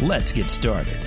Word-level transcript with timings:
Let's 0.00 0.32
get 0.32 0.48
started. 0.48 1.04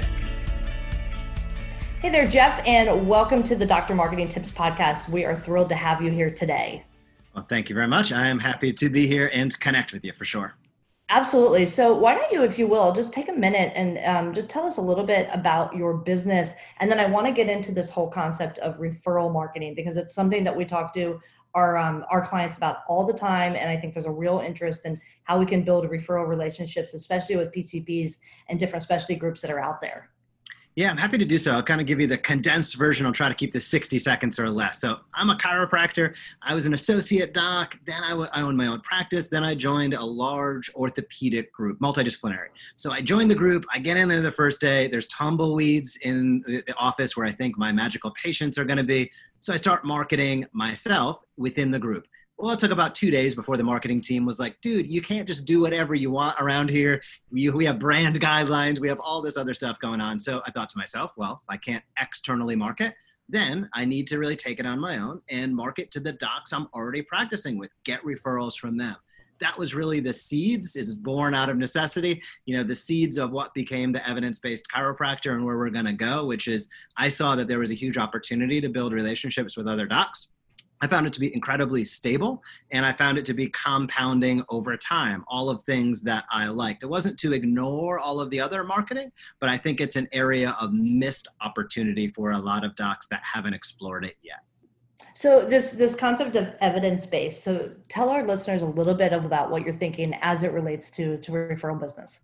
Hey 2.01 2.09
there, 2.09 2.27
Jeff, 2.27 2.61
and 2.65 3.07
welcome 3.07 3.41
to 3.43 3.55
the 3.55 3.65
Dr. 3.65 3.95
Marketing 3.95 4.29
Tips 4.29 4.51
Podcast. 4.51 5.09
We 5.09 5.25
are 5.25 5.35
thrilled 5.35 5.69
to 5.69 5.75
have 5.75 6.01
you 6.01 6.11
here 6.11 6.29
today. 6.29 6.85
Well, 7.33 7.45
thank 7.49 7.67
you 7.67 7.75
very 7.75 7.87
much. 7.87 8.11
I 8.11 8.27
am 8.27 8.39
happy 8.39 8.71
to 8.73 8.89
be 8.89 9.07
here 9.07 9.31
and 9.33 9.59
connect 9.59 9.91
with 9.91 10.05
you 10.05 10.13
for 10.13 10.23
sure. 10.23 10.55
Absolutely. 11.09 11.65
So, 11.65 11.93
why 11.95 12.15
don't 12.15 12.31
you, 12.31 12.43
if 12.43 12.57
you 12.57 12.67
will, 12.67 12.93
just 12.93 13.11
take 13.11 13.27
a 13.27 13.33
minute 13.33 13.73
and 13.75 13.97
um, 14.05 14.33
just 14.33 14.49
tell 14.49 14.65
us 14.65 14.77
a 14.77 14.81
little 14.81 15.03
bit 15.03 15.27
about 15.33 15.75
your 15.75 15.97
business. 15.97 16.53
And 16.79 16.89
then 16.89 16.99
I 16.99 17.05
want 17.05 17.27
to 17.27 17.33
get 17.33 17.49
into 17.49 17.71
this 17.71 17.89
whole 17.89 18.09
concept 18.09 18.59
of 18.59 18.77
referral 18.77 19.33
marketing 19.33 19.73
because 19.75 19.97
it's 19.97 20.13
something 20.13 20.43
that 20.43 20.55
we 20.55 20.63
talk 20.63 20.93
to 20.93 21.19
our, 21.55 21.77
um, 21.77 22.05
our 22.09 22.25
clients 22.25 22.57
about 22.57 22.79
all 22.87 23.05
the 23.05 23.13
time. 23.13 23.55
And 23.55 23.71
I 23.71 23.77
think 23.77 23.93
there's 23.93 24.05
a 24.05 24.11
real 24.11 24.39
interest 24.39 24.85
in 24.85 25.01
how 25.23 25.39
we 25.39 25.45
can 25.45 25.63
build 25.63 25.89
referral 25.89 26.27
relationships, 26.27 26.93
especially 26.93 27.37
with 27.37 27.51
PCPs 27.53 28.17
and 28.49 28.59
different 28.59 28.83
specialty 28.83 29.15
groups 29.15 29.41
that 29.41 29.49
are 29.49 29.59
out 29.59 29.81
there. 29.81 30.09
Yeah, 30.75 30.91
I'm 30.91 30.97
happy 30.97 31.17
to 31.17 31.23
do 31.23 31.37
so. 31.37 31.53
I'll 31.53 31.63
kind 31.63 31.79
of 31.79 31.87
give 31.87 32.01
you 32.01 32.07
the 32.07 32.17
condensed 32.17 32.75
version. 32.75 33.05
I'll 33.05 33.13
try 33.13 33.29
to 33.29 33.33
keep 33.33 33.53
this 33.53 33.65
60 33.65 33.97
seconds 33.97 34.37
or 34.37 34.49
less. 34.49 34.81
So 34.81 34.97
I'm 35.13 35.29
a 35.29 35.35
chiropractor. 35.37 36.13
I 36.41 36.53
was 36.53 36.65
an 36.65 36.73
associate 36.73 37.33
doc. 37.33 37.79
Then 37.85 38.03
I, 38.03 38.09
w- 38.09 38.27
I 38.33 38.41
owned 38.41 38.57
my 38.57 38.67
own 38.67 38.81
practice. 38.81 39.29
Then 39.29 39.41
I 39.41 39.55
joined 39.55 39.93
a 39.93 40.03
large 40.03 40.69
orthopedic 40.75 41.53
group, 41.53 41.79
multidisciplinary. 41.79 42.47
So 42.75 42.91
I 42.91 42.99
joined 42.99 43.31
the 43.31 43.35
group. 43.35 43.63
I 43.73 43.79
get 43.79 43.95
in 43.95 44.09
there 44.09 44.21
the 44.21 44.33
first 44.33 44.59
day. 44.59 44.89
There's 44.89 45.07
tumbleweeds 45.07 45.95
in 46.01 46.43
the, 46.45 46.61
the 46.67 46.75
office 46.75 47.15
where 47.15 47.25
I 47.25 47.31
think 47.31 47.57
my 47.57 47.71
magical 47.71 48.11
patients 48.21 48.57
are 48.57 48.65
going 48.65 48.75
to 48.75 48.83
be. 48.83 49.09
So 49.45 49.53
I 49.53 49.57
start 49.57 49.85
marketing 49.85 50.47
myself 50.53 51.19
within 51.37 51.69
the 51.69 51.77
group. 51.77 52.07
Well, 52.39 52.51
it 52.55 52.57
took 52.57 52.71
about 52.71 52.95
two 52.95 53.11
days 53.11 53.35
before 53.35 53.57
the 53.57 53.63
marketing 53.63 54.01
team 54.01 54.25
was 54.25 54.39
like, 54.39 54.59
dude, 54.59 54.89
you 54.89 55.03
can't 55.03 55.27
just 55.27 55.45
do 55.45 55.61
whatever 55.61 55.93
you 55.93 56.09
want 56.09 56.41
around 56.41 56.71
here. 56.71 56.99
We, 57.29 57.47
we 57.51 57.63
have 57.65 57.77
brand 57.77 58.19
guidelines, 58.19 58.79
we 58.79 58.87
have 58.87 58.99
all 58.99 59.21
this 59.21 59.37
other 59.37 59.53
stuff 59.53 59.77
going 59.77 60.01
on. 60.01 60.19
So 60.19 60.41
I 60.47 60.51
thought 60.51 60.69
to 60.69 60.79
myself, 60.79 61.11
well, 61.15 61.43
if 61.43 61.47
I 61.47 61.57
can't 61.57 61.83
externally 61.99 62.55
market, 62.55 62.95
then 63.29 63.69
I 63.75 63.85
need 63.85 64.07
to 64.07 64.17
really 64.17 64.35
take 64.35 64.59
it 64.59 64.65
on 64.65 64.79
my 64.79 64.97
own 64.97 65.21
and 65.29 65.55
market 65.55 65.91
to 65.91 65.99
the 65.99 66.13
docs 66.13 66.51
I'm 66.51 66.67
already 66.73 67.03
practicing 67.03 67.59
with, 67.59 67.69
get 67.83 68.01
referrals 68.01 68.57
from 68.57 68.77
them. 68.77 68.95
That 69.41 69.57
was 69.57 69.75
really 69.75 69.99
the 69.99 70.13
seeds, 70.13 70.75
is 70.75 70.95
born 70.95 71.33
out 71.33 71.49
of 71.49 71.57
necessity, 71.57 72.21
you 72.45 72.55
know, 72.55 72.63
the 72.63 72.75
seeds 72.75 73.17
of 73.17 73.31
what 73.31 73.53
became 73.53 73.91
the 73.91 74.07
evidence 74.07 74.39
based 74.39 74.65
chiropractor 74.73 75.33
and 75.33 75.45
where 75.45 75.57
we're 75.57 75.69
going 75.69 75.85
to 75.85 75.93
go, 75.93 76.25
which 76.25 76.47
is 76.47 76.69
I 76.97 77.09
saw 77.09 77.35
that 77.35 77.47
there 77.47 77.59
was 77.59 77.71
a 77.71 77.75
huge 77.75 77.97
opportunity 77.97 78.61
to 78.61 78.69
build 78.69 78.93
relationships 78.93 79.57
with 79.57 79.67
other 79.67 79.85
docs 79.85 80.29
I 80.81 80.87
found 80.87 81.07
it 81.07 81.13
to 81.13 81.19
be 81.19 81.33
incredibly 81.33 81.83
stable 81.83 82.43
and 82.71 82.85
I 82.85 82.91
found 82.93 83.17
it 83.17 83.25
to 83.25 83.33
be 83.33 83.47
compounding 83.47 84.43
over 84.49 84.75
time, 84.75 85.23
all 85.27 85.49
of 85.49 85.63
things 85.63 86.01
that 86.03 86.25
I 86.29 86.47
liked. 86.47 86.83
It 86.83 86.87
wasn't 86.87 87.17
to 87.19 87.33
ignore 87.33 87.97
all 87.97 88.19
of 88.19 88.29
the 88.29 88.41
other 88.41 88.63
marketing, 88.63 89.11
but 89.39 89.49
I 89.49 89.57
think 89.57 89.79
it's 89.79 89.95
an 89.95 90.07
area 90.11 90.55
of 90.59 90.73
missed 90.73 91.27
opportunity 91.41 92.09
for 92.09 92.31
a 92.31 92.37
lot 92.37 92.65
of 92.65 92.75
docs 92.75 93.07
that 93.07 93.21
haven't 93.23 93.53
explored 93.53 94.05
it 94.05 94.17
yet. 94.21 94.39
So 95.15 95.45
this 95.45 95.71
this 95.71 95.95
concept 95.95 96.35
of 96.35 96.53
evidence 96.59 97.05
based. 97.05 97.43
So 97.43 97.71
tell 97.87 98.09
our 98.09 98.23
listeners 98.23 98.61
a 98.61 98.65
little 98.67 98.93
bit 98.93 99.13
of 99.13 99.23
about 99.23 99.49
what 99.49 99.63
you're 99.63 99.73
thinking 99.73 100.13
as 100.21 100.43
it 100.43 100.51
relates 100.51 100.89
to 100.91 101.17
to 101.17 101.31
referral 101.31 101.79
business. 101.79 102.21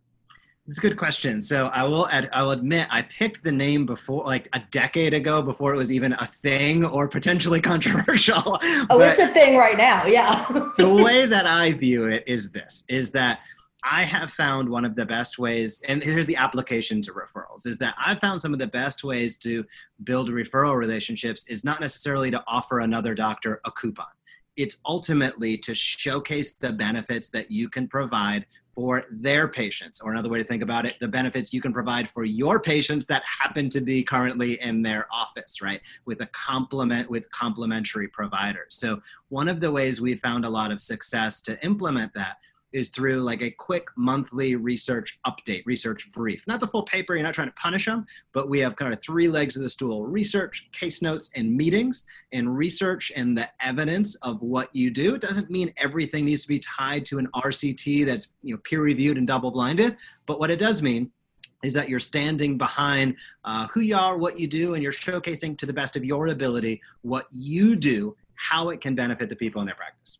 It's 0.68 0.78
a 0.78 0.82
good 0.82 0.98
question. 0.98 1.42
So 1.42 1.68
I 1.68 1.84
will 1.84 2.08
I 2.12 2.44
will 2.44 2.52
admit 2.52 2.88
I 2.92 3.02
picked 3.04 3.44
the 3.44 3.52
name 3.52 3.86
before 3.86 4.26
like 4.26 4.50
a 4.54 4.62
decade 4.72 5.14
ago 5.14 5.42
before 5.42 5.74
it 5.74 5.78
was 5.78 5.92
even 5.92 6.14
a 6.14 6.26
thing 6.26 6.86
or 6.86 7.08
potentially 7.08 7.62
controversial. 7.74 8.42
Oh, 8.46 8.86
but 8.90 9.12
it's 9.12 9.20
a 9.22 9.28
thing 9.28 9.58
right 9.58 9.78
now. 9.78 10.06
Yeah. 10.06 10.46
the 10.78 10.94
way 10.94 11.26
that 11.36 11.48
I 11.48 11.72
view 11.72 12.06
it 12.06 12.26
is 12.28 12.52
this 12.52 12.84
is 12.90 13.12
that 13.12 13.40
I 13.84 14.04
have 14.06 14.32
found 14.32 14.70
one 14.70 14.86
of 14.86 14.96
the 14.96 15.06
best 15.06 15.40
ways, 15.40 15.82
and 15.88 16.04
here's 16.04 16.28
the 16.28 16.36
application 16.36 17.02
to 17.04 17.14
referrals, 17.14 17.66
is 17.66 17.78
that 17.80 17.96
I've 17.98 18.20
found 18.20 18.40
some 18.40 18.54
of 18.54 18.60
the 18.60 18.68
best 18.68 19.04
ways 19.04 19.38
to 19.38 19.66
build 20.04 20.30
referral 20.30 20.78
relationships 20.78 21.48
is 21.48 21.64
not 21.64 21.82
necessarily 21.82 22.30
to 22.32 22.44
offer 22.48 22.80
another 22.80 23.16
doctor 23.16 23.60
a 23.66 23.72
coupon. 23.72 24.06
It's 24.56 24.78
ultimately 24.86 25.58
to 25.60 25.74
showcase 25.74 26.54
the 26.54 26.74
benefits 26.74 27.30
that 27.30 27.50
you 27.50 27.70
can 27.70 27.88
provide 27.88 28.46
for 28.76 29.06
their 29.12 29.48
patients 29.48 30.00
or 30.00 30.12
another 30.12 30.30
way 30.30 30.38
to 30.38 30.46
think 30.46 30.64
about 30.64 30.86
it 30.86 30.96
the 31.02 31.08
benefits 31.08 31.52
you 31.52 31.62
can 31.62 31.74
provide 31.74 32.10
for 32.10 32.24
your 32.24 32.60
patients 32.60 33.06
that 33.06 33.22
happen 33.26 33.70
to 33.70 33.82
be 33.82 34.02
currently 34.02 34.62
in 34.62 34.82
their 34.82 35.06
office 35.12 35.62
right 35.62 35.82
with 36.06 36.22
a 36.22 36.26
complement 36.28 37.10
with 37.10 37.30
complementary 37.32 38.08
providers 38.08 38.68
so 38.70 39.02
one 39.28 39.50
of 39.50 39.60
the 39.60 39.70
ways 39.70 40.00
we 40.00 40.16
found 40.16 40.46
a 40.46 40.50
lot 40.50 40.72
of 40.72 40.80
success 40.80 41.42
to 41.42 41.62
implement 41.66 42.14
that 42.14 42.38
is 42.74 42.90
through 42.90 43.22
like 43.22 43.42
a 43.42 43.52
quick 43.52 43.88
monthly 43.96 44.56
research 44.56 45.20
update, 45.26 45.64
research 45.66 46.12
brief. 46.12 46.44
Not 46.48 46.60
the 46.60 46.68
full 46.68 46.84
paper, 46.84 47.16
you're 47.16 47.24
not 47.24 47.34
trying 47.34 47.50
to 47.50 47.54
punish 47.54 47.86
them, 47.86 48.06
but 48.34 48.50
we 48.50 48.60
have 48.60 48.76
kind 48.76 48.94
of 48.94 49.02
three 49.02 49.28
legs 49.28 49.56
of 49.56 49.64
the 49.64 49.70
stool 49.70 50.06
research, 50.06 50.70
case 50.72 51.02
notes, 51.02 51.30
and 51.36 51.56
meetings. 51.56 52.06
And 52.34 52.58
research 52.58 53.12
and 53.16 53.38
the 53.38 53.50
evidence 53.60 54.16
of 54.16 54.42
what 54.42 54.74
you 54.74 54.90
do. 54.90 55.16
It 55.16 55.22
doesn't 55.22 55.50
mean 55.50 55.74
everything 55.76 56.26
needs 56.26 56.44
to 56.44 56.48
be 56.48 56.60
tied 56.60 57.06
to 57.08 57.20
an 57.20 57.28
RCT 57.36 58.06
that's 58.06 58.32
you 58.42 58.54
know 58.54 58.62
peer 58.64 58.82
reviewed 58.82 59.18
and 59.18 59.28
double 59.28 59.52
blinded, 59.52 59.98
but 60.26 60.40
what 60.40 60.50
it 60.50 60.58
does 60.58 60.82
mean 60.82 61.12
is 61.64 61.74
that 61.74 61.90
you're 61.90 62.00
standing 62.00 62.58
behind 62.58 63.16
uh, 63.46 63.68
who 63.68 63.82
you 63.82 63.96
are, 63.96 64.18
what 64.18 64.40
you 64.40 64.48
do, 64.48 64.74
and 64.74 64.84
you're 64.84 64.92
showcasing 64.92 65.58
to 65.58 65.66
the 65.66 65.74
best 65.74 65.96
of 65.96 66.04
your 66.04 66.28
ability 66.28 66.82
what 67.02 67.28
you 67.32 67.76
do, 67.76 68.16
how 68.36 68.70
it 68.70 68.82
can 68.82 68.96
benefit 68.96 69.30
the 69.30 69.36
people 69.36 69.62
in 69.62 69.68
their 69.68 69.76
practice. 69.76 70.20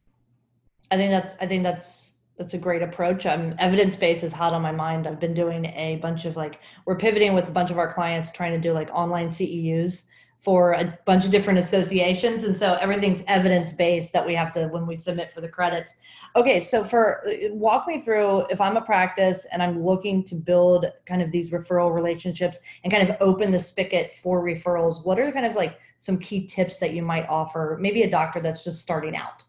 I 0.92 0.98
think 0.98 1.12
that's 1.12 1.36
I 1.40 1.48
think 1.48 1.64
that's 1.64 2.14
that's 2.42 2.56
a 2.56 2.58
great 2.58 2.82
approach. 2.82 3.28
Um, 3.28 3.54
evidence 3.60 3.96
based 3.96 4.24
is 4.24 4.34
hot 4.34 4.52
on 4.52 4.64
my 4.64 4.72
mind. 4.72 5.06
I've 5.06 5.20
been 5.20 5.36
doing 5.36 5.66
a 5.68 5.98
bunch 6.02 6.26
of 6.26 6.36
like 6.36 6.60
we're 6.86 6.98
pivoting 6.98 7.36
with 7.36 7.48
a 7.48 7.52
bunch 7.52 7.70
of 7.70 7.78
our 7.78 7.94
clients 7.94 8.32
trying 8.32 8.54
to 8.54 8.60
do 8.60 8.74
like 8.74 8.90
online 8.92 9.28
CEUs 9.28 10.06
for 10.40 10.74
a 10.74 11.00
bunch 11.06 11.24
of 11.24 11.30
different 11.30 11.60
associations 11.60 12.46
and 12.46 12.58
so 12.58 12.74
everything's 12.82 13.24
evidence 13.28 13.72
based 13.72 14.12
that 14.12 14.26
we 14.26 14.34
have 14.34 14.52
to 14.52 14.66
when 14.70 14.88
we 14.88 14.96
submit 14.96 15.30
for 15.30 15.40
the 15.40 15.48
credits 15.48 15.94
okay 16.36 16.60
so 16.60 16.84
for 16.84 17.24
walk 17.52 17.86
me 17.86 18.02
through 18.02 18.44
if 18.50 18.60
i'm 18.60 18.76
a 18.76 18.82
practice 18.82 19.46
and 19.52 19.62
i'm 19.62 19.80
looking 19.80 20.24
to 20.24 20.34
build 20.34 20.88
kind 21.06 21.22
of 21.22 21.32
these 21.32 21.52
referral 21.52 21.94
relationships 21.94 22.58
and 22.84 22.92
kind 22.92 23.08
of 23.08 23.16
open 23.22 23.52
the 23.52 23.60
spigot 23.60 24.16
for 24.16 24.44
referrals 24.44 25.06
what 25.06 25.20
are 25.20 25.32
kind 25.32 25.46
of 25.46 25.54
like 25.54 25.78
some 26.00 26.18
key 26.18 26.44
tips 26.44 26.80
that 26.80 26.96
you 26.96 27.04
might 27.04 27.30
offer 27.30 27.78
maybe 27.80 28.02
a 28.02 28.10
doctor 28.10 28.40
that's 28.40 28.64
just 28.64 28.82
starting 28.82 29.16
out 29.16 29.44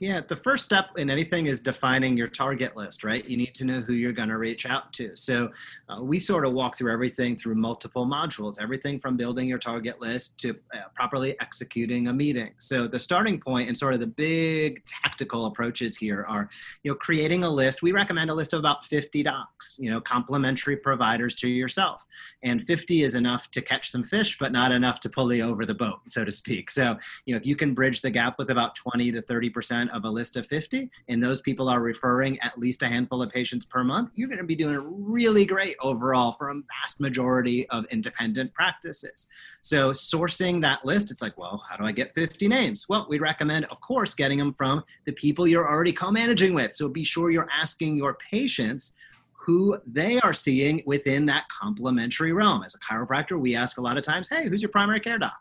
yeah, 0.00 0.20
the 0.26 0.36
first 0.36 0.64
step 0.64 0.90
in 0.96 1.10
anything 1.10 1.46
is 1.46 1.60
defining 1.60 2.16
your 2.16 2.28
target 2.28 2.76
list, 2.76 3.02
right? 3.02 3.24
You 3.24 3.36
need 3.36 3.54
to 3.56 3.64
know 3.64 3.80
who 3.80 3.94
you're 3.94 4.12
going 4.12 4.28
to 4.28 4.38
reach 4.38 4.64
out 4.64 4.92
to. 4.94 5.16
So 5.16 5.50
uh, 5.88 6.00
we 6.00 6.20
sort 6.20 6.46
of 6.46 6.52
walk 6.52 6.76
through 6.76 6.92
everything 6.92 7.36
through 7.36 7.56
multiple 7.56 8.06
modules, 8.06 8.60
everything 8.60 9.00
from 9.00 9.16
building 9.16 9.48
your 9.48 9.58
target 9.58 10.00
list 10.00 10.38
to 10.38 10.50
uh, 10.72 10.82
properly 10.94 11.38
executing 11.40 12.06
a 12.08 12.12
meeting. 12.12 12.50
So 12.58 12.86
the 12.86 13.00
starting 13.00 13.40
point 13.40 13.68
and 13.68 13.76
sort 13.76 13.92
of 13.92 13.98
the 13.98 14.06
big 14.06 14.84
tactical 14.86 15.46
approaches 15.46 15.96
here 15.96 16.24
are, 16.28 16.48
you 16.84 16.92
know, 16.92 16.96
creating 16.96 17.42
a 17.42 17.50
list. 17.50 17.82
We 17.82 17.90
recommend 17.90 18.30
a 18.30 18.34
list 18.34 18.52
of 18.52 18.60
about 18.60 18.84
50 18.84 19.24
docs, 19.24 19.78
you 19.80 19.90
know, 19.90 20.00
complementary 20.00 20.76
providers 20.76 21.34
to 21.36 21.48
yourself. 21.48 22.04
And 22.44 22.64
50 22.68 23.02
is 23.02 23.16
enough 23.16 23.50
to 23.50 23.60
catch 23.60 23.90
some 23.90 24.04
fish, 24.04 24.38
but 24.38 24.52
not 24.52 24.70
enough 24.70 25.00
to 25.00 25.08
pull 25.08 25.32
you 25.32 25.42
over 25.42 25.64
the 25.64 25.74
boat, 25.74 26.00
so 26.06 26.24
to 26.24 26.30
speak. 26.30 26.70
So, 26.70 26.96
you 27.26 27.34
know, 27.34 27.40
if 27.40 27.46
you 27.46 27.56
can 27.56 27.74
bridge 27.74 28.00
the 28.00 28.10
gap 28.10 28.38
with 28.38 28.50
about 28.50 28.76
20 28.76 29.10
to 29.12 29.22
30 29.22 29.50
of 29.90 30.04
a 30.04 30.10
list 30.10 30.36
of 30.36 30.46
50 30.46 30.90
and 31.08 31.22
those 31.22 31.40
people 31.40 31.68
are 31.68 31.80
referring 31.80 32.38
at 32.40 32.58
least 32.58 32.82
a 32.82 32.88
handful 32.88 33.22
of 33.22 33.30
patients 33.30 33.64
per 33.64 33.84
month, 33.84 34.10
you're 34.14 34.28
going 34.28 34.38
to 34.38 34.44
be 34.44 34.56
doing 34.56 34.80
really 34.84 35.44
great 35.44 35.76
overall 35.80 36.32
for 36.32 36.50
a 36.50 36.54
vast 36.54 37.00
majority 37.00 37.68
of 37.70 37.84
independent 37.86 38.52
practices. 38.54 39.28
So 39.62 39.90
sourcing 39.90 40.60
that 40.62 40.84
list, 40.84 41.10
it's 41.10 41.22
like, 41.22 41.36
well, 41.36 41.62
how 41.68 41.76
do 41.76 41.84
I 41.84 41.92
get 41.92 42.14
50 42.14 42.48
names? 42.48 42.86
Well, 42.88 43.06
we 43.08 43.18
recommend, 43.18 43.66
of 43.66 43.80
course, 43.80 44.14
getting 44.14 44.38
them 44.38 44.54
from 44.54 44.84
the 45.06 45.12
people 45.12 45.46
you're 45.46 45.68
already 45.68 45.92
co-managing 45.92 46.54
with. 46.54 46.74
So 46.74 46.88
be 46.88 47.04
sure 47.04 47.30
you're 47.30 47.48
asking 47.50 47.96
your 47.96 48.16
patients 48.30 48.94
who 49.32 49.78
they 49.86 50.20
are 50.20 50.34
seeing 50.34 50.82
within 50.84 51.24
that 51.24 51.46
complementary 51.48 52.32
realm. 52.32 52.62
As 52.62 52.74
a 52.74 52.78
chiropractor, 52.78 53.40
we 53.40 53.56
ask 53.56 53.78
a 53.78 53.80
lot 53.80 53.96
of 53.96 54.04
times, 54.04 54.28
hey, 54.28 54.46
who's 54.46 54.60
your 54.60 54.70
primary 54.70 55.00
care 55.00 55.18
doc? 55.18 55.38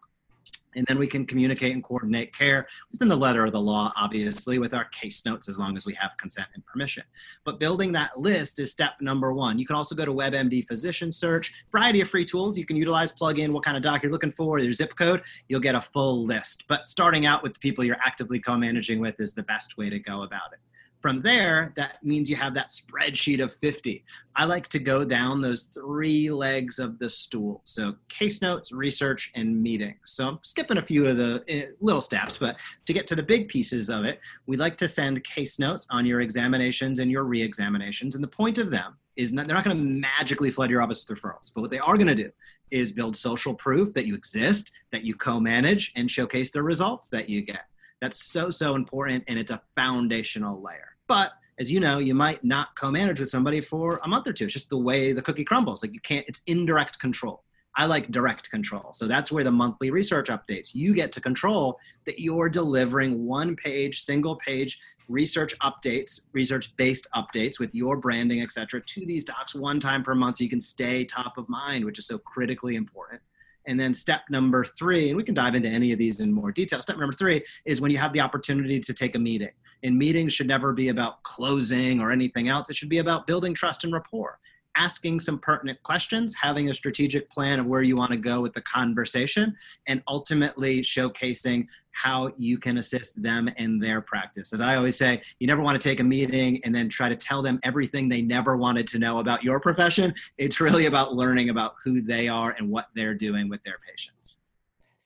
And 0.78 0.86
then 0.88 1.00
we 1.00 1.08
can 1.08 1.26
communicate 1.26 1.74
and 1.74 1.84
coordinate 1.84 2.34
care 2.34 2.68
within 2.92 3.08
the 3.08 3.16
letter 3.16 3.44
of 3.44 3.52
the 3.52 3.60
law, 3.60 3.92
obviously, 3.98 4.60
with 4.60 4.74
our 4.74 4.86
case 4.86 5.26
notes 5.26 5.50
as 5.50 5.58
long 5.58 5.76
as 5.76 5.86
we 5.86 5.94
have 5.96 6.12
consent 6.18 6.48
and 6.54 6.66
permission. 6.66 7.04
But 7.44 7.60
building 7.60 7.92
that 7.94 8.20
list 8.20 8.60
is 8.60 8.72
step 8.72 8.94
number 9.02 9.34
one. 9.34 9.58
You 9.58 9.66
can 9.66 9.76
also 9.76 9.96
go 9.96 10.06
to 10.06 10.14
WebMD 10.14 10.68
Physician 10.68 11.12
Search, 11.12 11.52
variety 11.72 12.02
of 12.02 12.10
free 12.10 12.26
tools 12.26 12.58
you 12.58 12.66
can 12.66 12.78
utilize, 12.78 13.12
plug 13.12 13.40
in 13.40 13.52
what 13.52 13.64
kind 13.64 13.76
of 13.76 13.82
doc 13.82 14.04
you're 14.04 14.12
looking 14.12 14.32
for, 14.32 14.60
your 14.60 14.72
zip 14.72 14.96
code, 14.96 15.24
you'll 15.48 15.60
get 15.60 15.76
a 15.76 15.82
full 15.82 16.26
list. 16.26 16.64
But 16.68 16.86
starting 16.86 17.26
out 17.26 17.42
with 17.42 17.56
the 17.56 17.60
people 17.60 17.84
you're 17.84 17.98
actively 18.04 18.40
co 18.40 18.56
managing 18.56 19.00
with 19.00 19.20
is 19.20 19.34
the 19.34 19.44
best 19.44 19.78
way 19.78 19.90
to 19.90 19.98
go 19.98 20.24
about 20.24 20.54
it. 20.54 20.60
From 21.08 21.22
there, 21.22 21.72
that 21.78 22.04
means 22.04 22.30
you 22.30 22.36
have 22.36 22.54
that 22.56 22.70
spreadsheet 22.70 23.42
of 23.42 23.56
50. 23.62 24.04
I 24.36 24.44
like 24.44 24.68
to 24.68 24.78
go 24.78 25.06
down 25.06 25.40
those 25.40 25.70
three 25.74 26.30
legs 26.30 26.80
of 26.80 27.00
the 27.00 27.10
stool. 27.10 27.62
So, 27.64 27.96
case 28.10 28.42
notes, 28.42 28.74
research, 28.74 29.32
and 29.34 29.64
meetings. 29.64 30.00
So, 30.04 30.28
I'm 30.28 30.40
skipping 30.44 30.80
a 30.80 30.82
few 30.82 31.06
of 31.06 31.16
the 31.16 31.36
uh, 31.50 31.72
little 31.80 32.02
steps, 32.02 32.38
but 32.38 32.58
to 32.86 32.92
get 32.92 33.08
to 33.08 33.16
the 33.16 33.24
big 33.24 33.48
pieces 33.48 33.90
of 33.90 34.04
it, 34.04 34.20
we 34.48 34.58
like 34.58 34.76
to 34.80 34.88
send 34.90 35.24
case 35.24 35.60
notes 35.60 35.88
on 35.92 36.06
your 36.06 36.20
examinations 36.20 37.00
and 37.00 37.10
your 37.10 37.24
re 37.24 37.42
examinations. 37.42 38.16
And 38.16 38.22
the 38.22 38.28
point 38.28 38.58
of 38.58 38.70
them 38.70 38.98
is 39.16 39.32
not, 39.32 39.48
they're 39.48 39.56
not 39.56 39.64
going 39.64 39.78
to 39.78 39.82
magically 39.82 40.52
flood 40.52 40.70
your 40.70 40.82
office 40.82 41.06
with 41.08 41.18
referrals, 41.18 41.54
but 41.56 41.62
what 41.62 41.72
they 41.72 41.80
are 41.80 41.96
going 41.96 42.08
to 42.08 42.16
do 42.16 42.30
is 42.70 42.92
build 42.92 43.16
social 43.16 43.54
proof 43.54 43.94
that 43.94 44.06
you 44.06 44.14
exist, 44.14 44.74
that 44.92 45.06
you 45.06 45.16
co 45.16 45.40
manage, 45.40 45.94
and 45.96 46.12
showcase 46.12 46.52
the 46.52 46.62
results 46.62 47.08
that 47.08 47.30
you 47.30 47.44
get. 47.44 47.62
That's 48.02 48.26
so, 48.26 48.50
so 48.50 48.76
important, 48.76 49.24
and 49.30 49.40
it's 49.40 49.52
a 49.52 49.62
foundational 49.78 50.62
layer. 50.62 50.97
But 51.08 51.32
as 51.60 51.72
you 51.72 51.80
know, 51.80 51.98
you 52.00 52.14
might 52.14 52.44
not 52.44 52.76
co-manage 52.76 53.20
with 53.20 53.30
somebody 53.30 53.62
for 53.62 54.00
a 54.04 54.08
month 54.08 54.28
or 54.28 54.34
two. 54.34 54.46
It's 54.46 54.54
just 54.54 54.70
the 54.70 54.78
way 54.78 55.12
the 55.12 55.22
cookie 55.22 55.44
crumbles. 55.44 55.82
Like 55.82 55.94
you 55.94 56.02
can't, 56.02 56.26
it's 56.28 56.42
indirect 56.46 57.00
control. 57.00 57.44
I 57.76 57.86
like 57.86 58.12
direct 58.12 58.50
control. 58.50 58.94
So 58.94 59.08
that's 59.08 59.32
where 59.32 59.44
the 59.44 59.52
monthly 59.52 59.92
research 59.92 60.30
updates, 60.30 60.74
you 60.74 60.94
get 60.94 61.12
to 61.14 61.22
control 61.22 61.80
that 62.06 62.20
you're 62.20 62.50
delivering 62.50 63.26
one 63.26 63.56
page, 63.56 64.02
single 64.02 64.36
page 64.38 64.80
research 65.08 65.58
updates, 65.60 66.26
research 66.34 66.76
based 66.76 67.08
updates 67.16 67.60
with 67.60 67.74
your 67.74 67.96
branding, 67.96 68.42
et 68.42 68.52
cetera, 68.52 68.82
to 68.82 69.06
these 69.06 69.24
docs 69.24 69.56
one 69.56 69.80
time 69.80 70.04
per 70.04 70.14
month 70.14 70.38
so 70.38 70.44
you 70.44 70.50
can 70.50 70.60
stay 70.60 71.06
top 71.06 71.38
of 71.38 71.48
mind, 71.48 71.86
which 71.86 71.98
is 71.98 72.08
so 72.08 72.18
critically 72.18 72.76
important. 72.76 73.22
And 73.68 73.80
then 73.80 73.94
step 73.94 74.22
number 74.30 74.66
three, 74.66 75.10
and 75.10 75.18
we 75.18 75.24
can 75.24 75.36
dive 75.36 75.56
into 75.56 75.70
any 75.70 75.92
of 75.92 76.00
these 76.00 76.20
in 76.20 76.32
more 76.32 76.52
detail. 76.52 76.82
Step 76.82 76.98
number 76.98 77.14
three 77.14 77.44
is 77.66 77.80
when 77.80 77.92
you 77.92 77.98
have 77.98 78.14
the 78.14 78.22
opportunity 78.22 78.80
to 78.80 78.94
take 78.94 79.16
a 79.16 79.20
meeting. 79.20 79.52
And 79.84 79.98
meetings 79.98 80.34
should 80.34 80.48
never 80.48 80.74
be 80.74 80.90
about 80.90 81.24
closing 81.24 82.00
or 82.00 82.12
anything 82.12 82.48
else. 82.50 82.70
It 82.70 82.76
should 82.76 82.90
be 82.90 82.98
about 82.98 83.28
building 83.28 83.54
trust 83.54 83.84
and 83.84 83.94
rapport, 83.94 84.40
asking 84.76 85.20
some 85.20 85.40
pertinent 85.40 85.82
questions, 85.84 86.34
having 86.34 86.70
a 86.70 86.74
strategic 86.74 87.30
plan 87.30 87.60
of 87.60 87.66
where 87.66 87.84
you 87.84 87.96
want 87.96 88.12
to 88.12 88.18
go 88.18 88.42
with 88.42 88.54
the 88.54 88.62
conversation, 88.62 89.56
and 89.88 90.02
ultimately 90.08 90.82
showcasing 90.82 91.68
how 91.92 92.32
you 92.38 92.60
can 92.60 92.78
assist 92.78 93.20
them 93.24 93.50
in 93.58 93.80
their 93.80 94.02
practice. 94.02 94.54
As 94.54 94.62
I 94.62 94.76
always 94.76 94.96
say, 94.96 95.20
you 95.40 95.48
never 95.48 95.64
want 95.64 95.82
to 95.82 95.90
take 95.90 96.00
a 96.00 96.04
meeting 96.04 96.62
and 96.64 96.74
then 96.74 96.90
try 96.90 97.10
to 97.10 97.16
tell 97.16 97.42
them 97.42 97.60
everything 97.64 98.08
they 98.08 98.22
never 98.22 98.56
wanted 98.56 98.86
to 98.90 99.00
know 99.00 99.18
about 99.18 99.44
your 99.44 99.60
profession. 99.60 100.14
It's 100.38 100.60
really 100.60 100.86
about 100.86 101.16
learning 101.16 101.50
about 101.50 101.74
who 101.84 102.02
they 102.02 102.28
are 102.28 102.52
and 102.60 102.70
what 102.70 102.90
they're 102.94 103.16
doing 103.16 103.50
with 103.50 103.64
their 103.64 103.80
patients. 103.90 104.38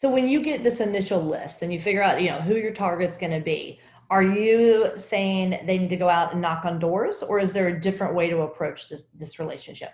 So 0.02 0.10
when 0.10 0.28
you 0.28 0.42
get 0.42 0.64
this 0.64 0.82
initial 0.82 1.22
list 1.22 1.62
and 1.62 1.72
you 1.72 1.80
figure 1.80 2.04
out, 2.04 2.22
you 2.22 2.30
know, 2.30 2.42
who 2.42 2.56
your 2.56 2.74
target's 2.74 3.18
going 3.18 3.32
to 3.32 3.40
be, 3.40 3.80
are 4.12 4.22
you 4.22 4.92
saying 4.98 5.62
they 5.66 5.78
need 5.78 5.90
to 5.90 5.96
go 5.96 6.10
out 6.10 6.34
and 6.34 6.42
knock 6.42 6.66
on 6.66 6.80
doors 6.80 7.24
or 7.24 7.40
is 7.40 7.54
there 7.54 7.70
a 7.70 7.80
different 7.80 8.14
way 8.14 8.30
to 8.30 8.42
approach 8.42 8.90
this, 8.90 9.04
this 9.16 9.40
relationship? 9.40 9.92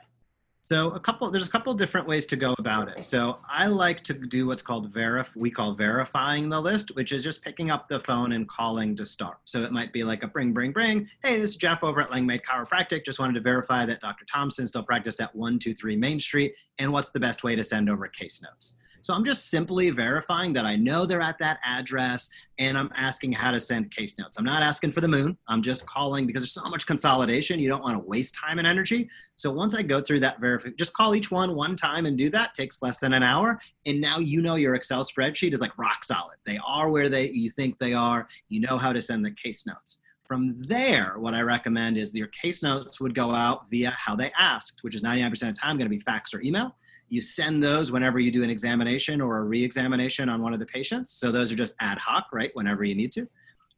So 0.64 0.90
a 0.90 1.00
couple, 1.00 1.30
there's 1.30 1.48
a 1.48 1.52
couple 1.52 1.74
different 1.76 2.08
ways 2.08 2.26
to 2.26 2.36
go 2.36 2.56
about 2.58 2.90
it. 2.90 3.06
So 3.06 3.38
I 3.48 3.68
like 3.68 4.04
to 4.06 4.14
do 4.14 4.48
what's 4.48 4.64
called 4.64 4.92
verif, 4.92 5.28
we 5.36 5.52
call 5.52 5.76
verifying 5.76 6.50
the 6.50 6.60
list, 6.60 6.96
which 6.96 7.12
is 7.12 7.24
just 7.24 7.44
picking 7.44 7.70
up 7.70 7.88
the 7.88 8.00
phone 8.02 8.32
and 8.32 8.50
calling 8.50 8.96
to 8.96 9.06
start. 9.06 9.38
So 9.46 9.64
it 9.64 9.72
might 9.72 9.94
be 9.94 10.04
like 10.04 10.24
a 10.24 10.28
bring, 10.28 10.52
bring, 10.52 10.74
bring. 10.74 11.08
Hey, 11.24 11.40
this 11.40 11.52
is 11.52 11.56
Jeff 11.56 11.84
over 11.84 12.02
at 12.02 12.10
Langmaid 12.10 12.42
Chiropractic. 12.42 13.06
Just 13.06 13.20
wanted 13.20 13.36
to 13.36 13.42
verify 13.42 13.86
that 13.86 14.02
Dr. 14.02 14.26
Thompson 14.34 14.66
still 14.66 14.84
practiced 14.84 15.22
at 15.22 15.34
123 15.36 15.96
Main 15.96 16.20
Street. 16.20 16.56
And 16.80 16.92
what's 16.92 17.12
the 17.12 17.20
best 17.20 17.44
way 17.44 17.56
to 17.56 17.64
send 17.64 17.88
over 17.88 18.08
case 18.08 18.42
notes? 18.42 18.78
So 19.02 19.14
I'm 19.14 19.24
just 19.26 19.50
simply 19.50 19.90
verifying 19.90 20.54
that 20.54 20.66
I 20.66 20.76
know 20.76 21.06
they're 21.06 21.22
at 21.22 21.38
that 21.40 21.60
address 21.64 22.30
and 22.60 22.78
I'm 22.78 22.92
asking 22.96 23.32
how 23.32 23.52
to 23.52 23.60
send 23.60 23.92
case 23.92 24.18
notes. 24.18 24.38
I'm 24.38 24.46
not 24.46 24.64
asking 24.64 24.92
for 24.92 25.02
the 25.02 25.08
moon. 25.08 25.38
I'm 25.48 25.62
just 25.62 25.88
calling 25.88 26.26
because 26.26 26.42
there's 26.42 26.54
so 26.54 26.70
much 26.70 26.86
consolidation. 26.86 27.60
You 27.60 27.70
don't 27.70 27.84
want 27.84 27.96
to 27.96 28.06
waste 28.06 28.36
time 28.36 28.58
and 28.58 28.68
energy. 28.68 29.10
So 29.36 29.52
once 29.52 29.76
I 29.76 29.84
go 29.84 30.02
through 30.02 30.20
that 30.22 30.40
verification, 30.40 30.78
just 30.78 30.94
call 30.94 31.16
each 31.16 31.32
one 31.32 31.56
one 31.56 31.76
time 31.76 32.06
and 32.06 32.18
do 32.18 32.30
that. 32.32 32.54
Takes 32.54 32.82
less 32.82 33.00
than 33.00 33.14
an 33.14 33.24
hour. 33.24 33.60
And 33.86 34.02
now 34.02 34.18
you 34.20 34.42
know 34.42 34.56
your 34.56 34.76
Excel 34.76 35.04
spreadsheet 35.04 35.54
is 35.54 35.62
like 35.62 35.78
rock 35.78 36.04
solid. 36.04 36.38
They 36.46 36.60
are 36.68 36.90
where 36.90 37.10
they 37.10 37.30
you 37.30 37.50
think 37.50 37.78
they 37.80 37.94
are. 37.94 38.28
You 38.50 38.62
know 38.62 38.78
how 38.78 38.94
to 38.94 39.02
send 39.02 39.24
the 39.24 39.32
case 39.32 39.66
notes. 39.66 40.02
From 40.28 40.62
there, 40.68 41.14
what 41.20 41.34
I 41.34 41.42
recommend 41.42 41.98
is 41.98 42.14
your 42.14 42.28
case 42.28 42.62
notes 42.62 43.00
would 43.00 43.16
go 43.16 43.34
out 43.34 43.70
via 43.72 43.92
how 43.92 44.14
they 44.14 44.32
asked, 44.38 44.80
which 44.82 44.94
is 44.94 45.02
99% 45.02 45.32
of 45.32 45.40
the 45.40 45.54
time 45.54 45.78
going 45.78 45.90
to 45.90 45.96
be 45.96 46.02
fax 46.02 46.34
or 46.34 46.42
email. 46.42 46.76
You 47.10 47.22
send 47.22 47.64
those 47.64 47.92
whenever 47.92 48.20
you 48.20 48.32
do 48.32 48.44
an 48.44 48.50
examination 48.50 49.22
or 49.22 49.38
a 49.38 49.44
re-examination 49.44 50.30
on 50.30 50.42
one 50.42 50.54
of 50.54 50.60
the 50.60 50.66
patients. 50.66 51.14
So 51.14 51.32
those 51.32 51.52
are 51.52 51.56
just 51.56 51.76
ad 51.80 51.98
hoc, 51.98 52.28
right? 52.34 52.52
Whenever 52.54 52.84
you 52.84 52.96
need 52.96 53.12
to. 53.14 53.28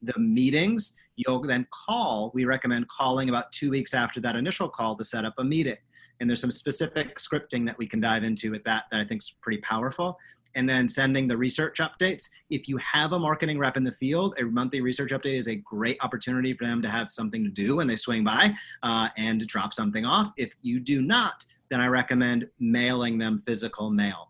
The 0.02 0.18
meetings, 0.18 0.96
you'll 1.16 1.42
then 1.42 1.68
call. 1.72 2.32
We 2.34 2.46
recommend 2.46 2.88
calling 2.88 3.30
about 3.30 3.52
two 3.52 3.70
weeks 3.70 3.94
after 3.94 4.20
that 4.22 4.36
initial 4.36 4.70
call 4.70 4.96
to 4.96 5.04
set 5.04 5.26
up 5.26 5.34
a 5.38 5.44
meeting. 5.44 5.78
And 6.20 6.30
there's 6.30 6.42
some 6.42 6.52
specific 6.52 7.18
scripting 7.18 7.66
that 7.66 7.78
we 7.78 7.88
can 7.88 8.00
dive 8.00 8.24
into 8.24 8.52
with 8.52 8.64
that 8.64 8.86
that 8.92 9.00
I 9.00 9.06
think 9.06 9.22
is 9.22 9.36
pretty 9.42 9.62
powerful. 9.62 10.18
And 10.56 10.68
then 10.68 10.90
sending 10.90 11.28
the 11.28 11.38
research 11.38 11.78
updates. 11.78 12.28
If 12.50 12.68
you 12.68 12.78
have 12.78 13.12
a 13.12 13.20
marketing 13.20 13.60
rep 13.60 13.78
in 13.78 13.84
the 13.84 13.92
field, 13.92 14.34
a 14.40 14.46
monthly 14.46 14.82
research 14.82 15.12
update 15.12 15.38
is 15.38 15.48
a 15.48 15.56
great 15.56 15.98
opportunity 16.02 16.56
for 16.56 16.66
them 16.66 16.82
to 16.82 16.90
have 16.90 17.12
something 17.12 17.44
to 17.44 17.52
do 17.52 17.76
when 17.76 17.88
they 17.88 17.96
swing 17.96 18.24
by 18.24 18.54
uh, 18.82 19.10
and 19.16 19.46
drop 19.46 19.74
something 19.74 20.06
off. 20.06 20.32
If 20.38 20.52
you 20.62 20.80
do 20.80 21.04
not, 21.04 21.46
then 21.70 21.82
I 21.82 21.88
recommend 21.88 22.48
mailing 22.60 23.18
them 23.18 23.44
physical 23.46 23.90
mail. 23.90 24.30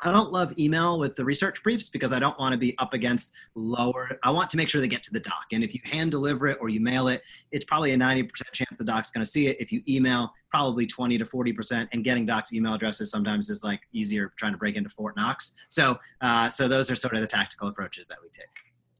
I 0.00 0.12
don't 0.12 0.30
love 0.30 0.52
email 0.58 1.00
with 1.00 1.16
the 1.16 1.24
research 1.24 1.60
briefs 1.64 1.88
because 1.88 2.12
I 2.12 2.20
don't 2.20 2.38
want 2.38 2.52
to 2.52 2.58
be 2.58 2.78
up 2.78 2.94
against 2.94 3.32
lower. 3.56 4.16
I 4.22 4.30
want 4.30 4.48
to 4.50 4.56
make 4.56 4.68
sure 4.68 4.80
they 4.80 4.86
get 4.86 5.02
to 5.04 5.12
the 5.12 5.18
doc. 5.18 5.46
And 5.52 5.64
if 5.64 5.74
you 5.74 5.80
hand 5.82 6.12
deliver 6.12 6.46
it 6.46 6.58
or 6.60 6.68
you 6.68 6.78
mail 6.78 7.08
it, 7.08 7.20
it's 7.50 7.64
probably 7.64 7.92
a 7.92 7.96
90% 7.96 8.30
chance 8.52 8.70
the 8.78 8.84
doc's 8.84 9.10
going 9.10 9.24
to 9.24 9.30
see 9.30 9.48
it. 9.48 9.56
If 9.58 9.72
you 9.72 9.82
email, 9.88 10.32
probably 10.50 10.86
20 10.86 11.18
to 11.18 11.24
40%. 11.24 11.88
And 11.92 12.04
getting 12.04 12.26
docs' 12.26 12.52
email 12.52 12.74
addresses 12.74 13.10
sometimes 13.10 13.50
is 13.50 13.64
like 13.64 13.80
easier 13.92 14.32
trying 14.36 14.52
to 14.52 14.58
break 14.58 14.76
into 14.76 14.88
Fort 14.88 15.16
Knox. 15.16 15.54
So, 15.66 15.98
uh, 16.20 16.48
so 16.48 16.68
those 16.68 16.92
are 16.92 16.96
sort 16.96 17.14
of 17.14 17.20
the 17.20 17.26
tactical 17.26 17.66
approaches 17.66 18.06
that 18.06 18.18
we 18.22 18.28
take. 18.28 18.46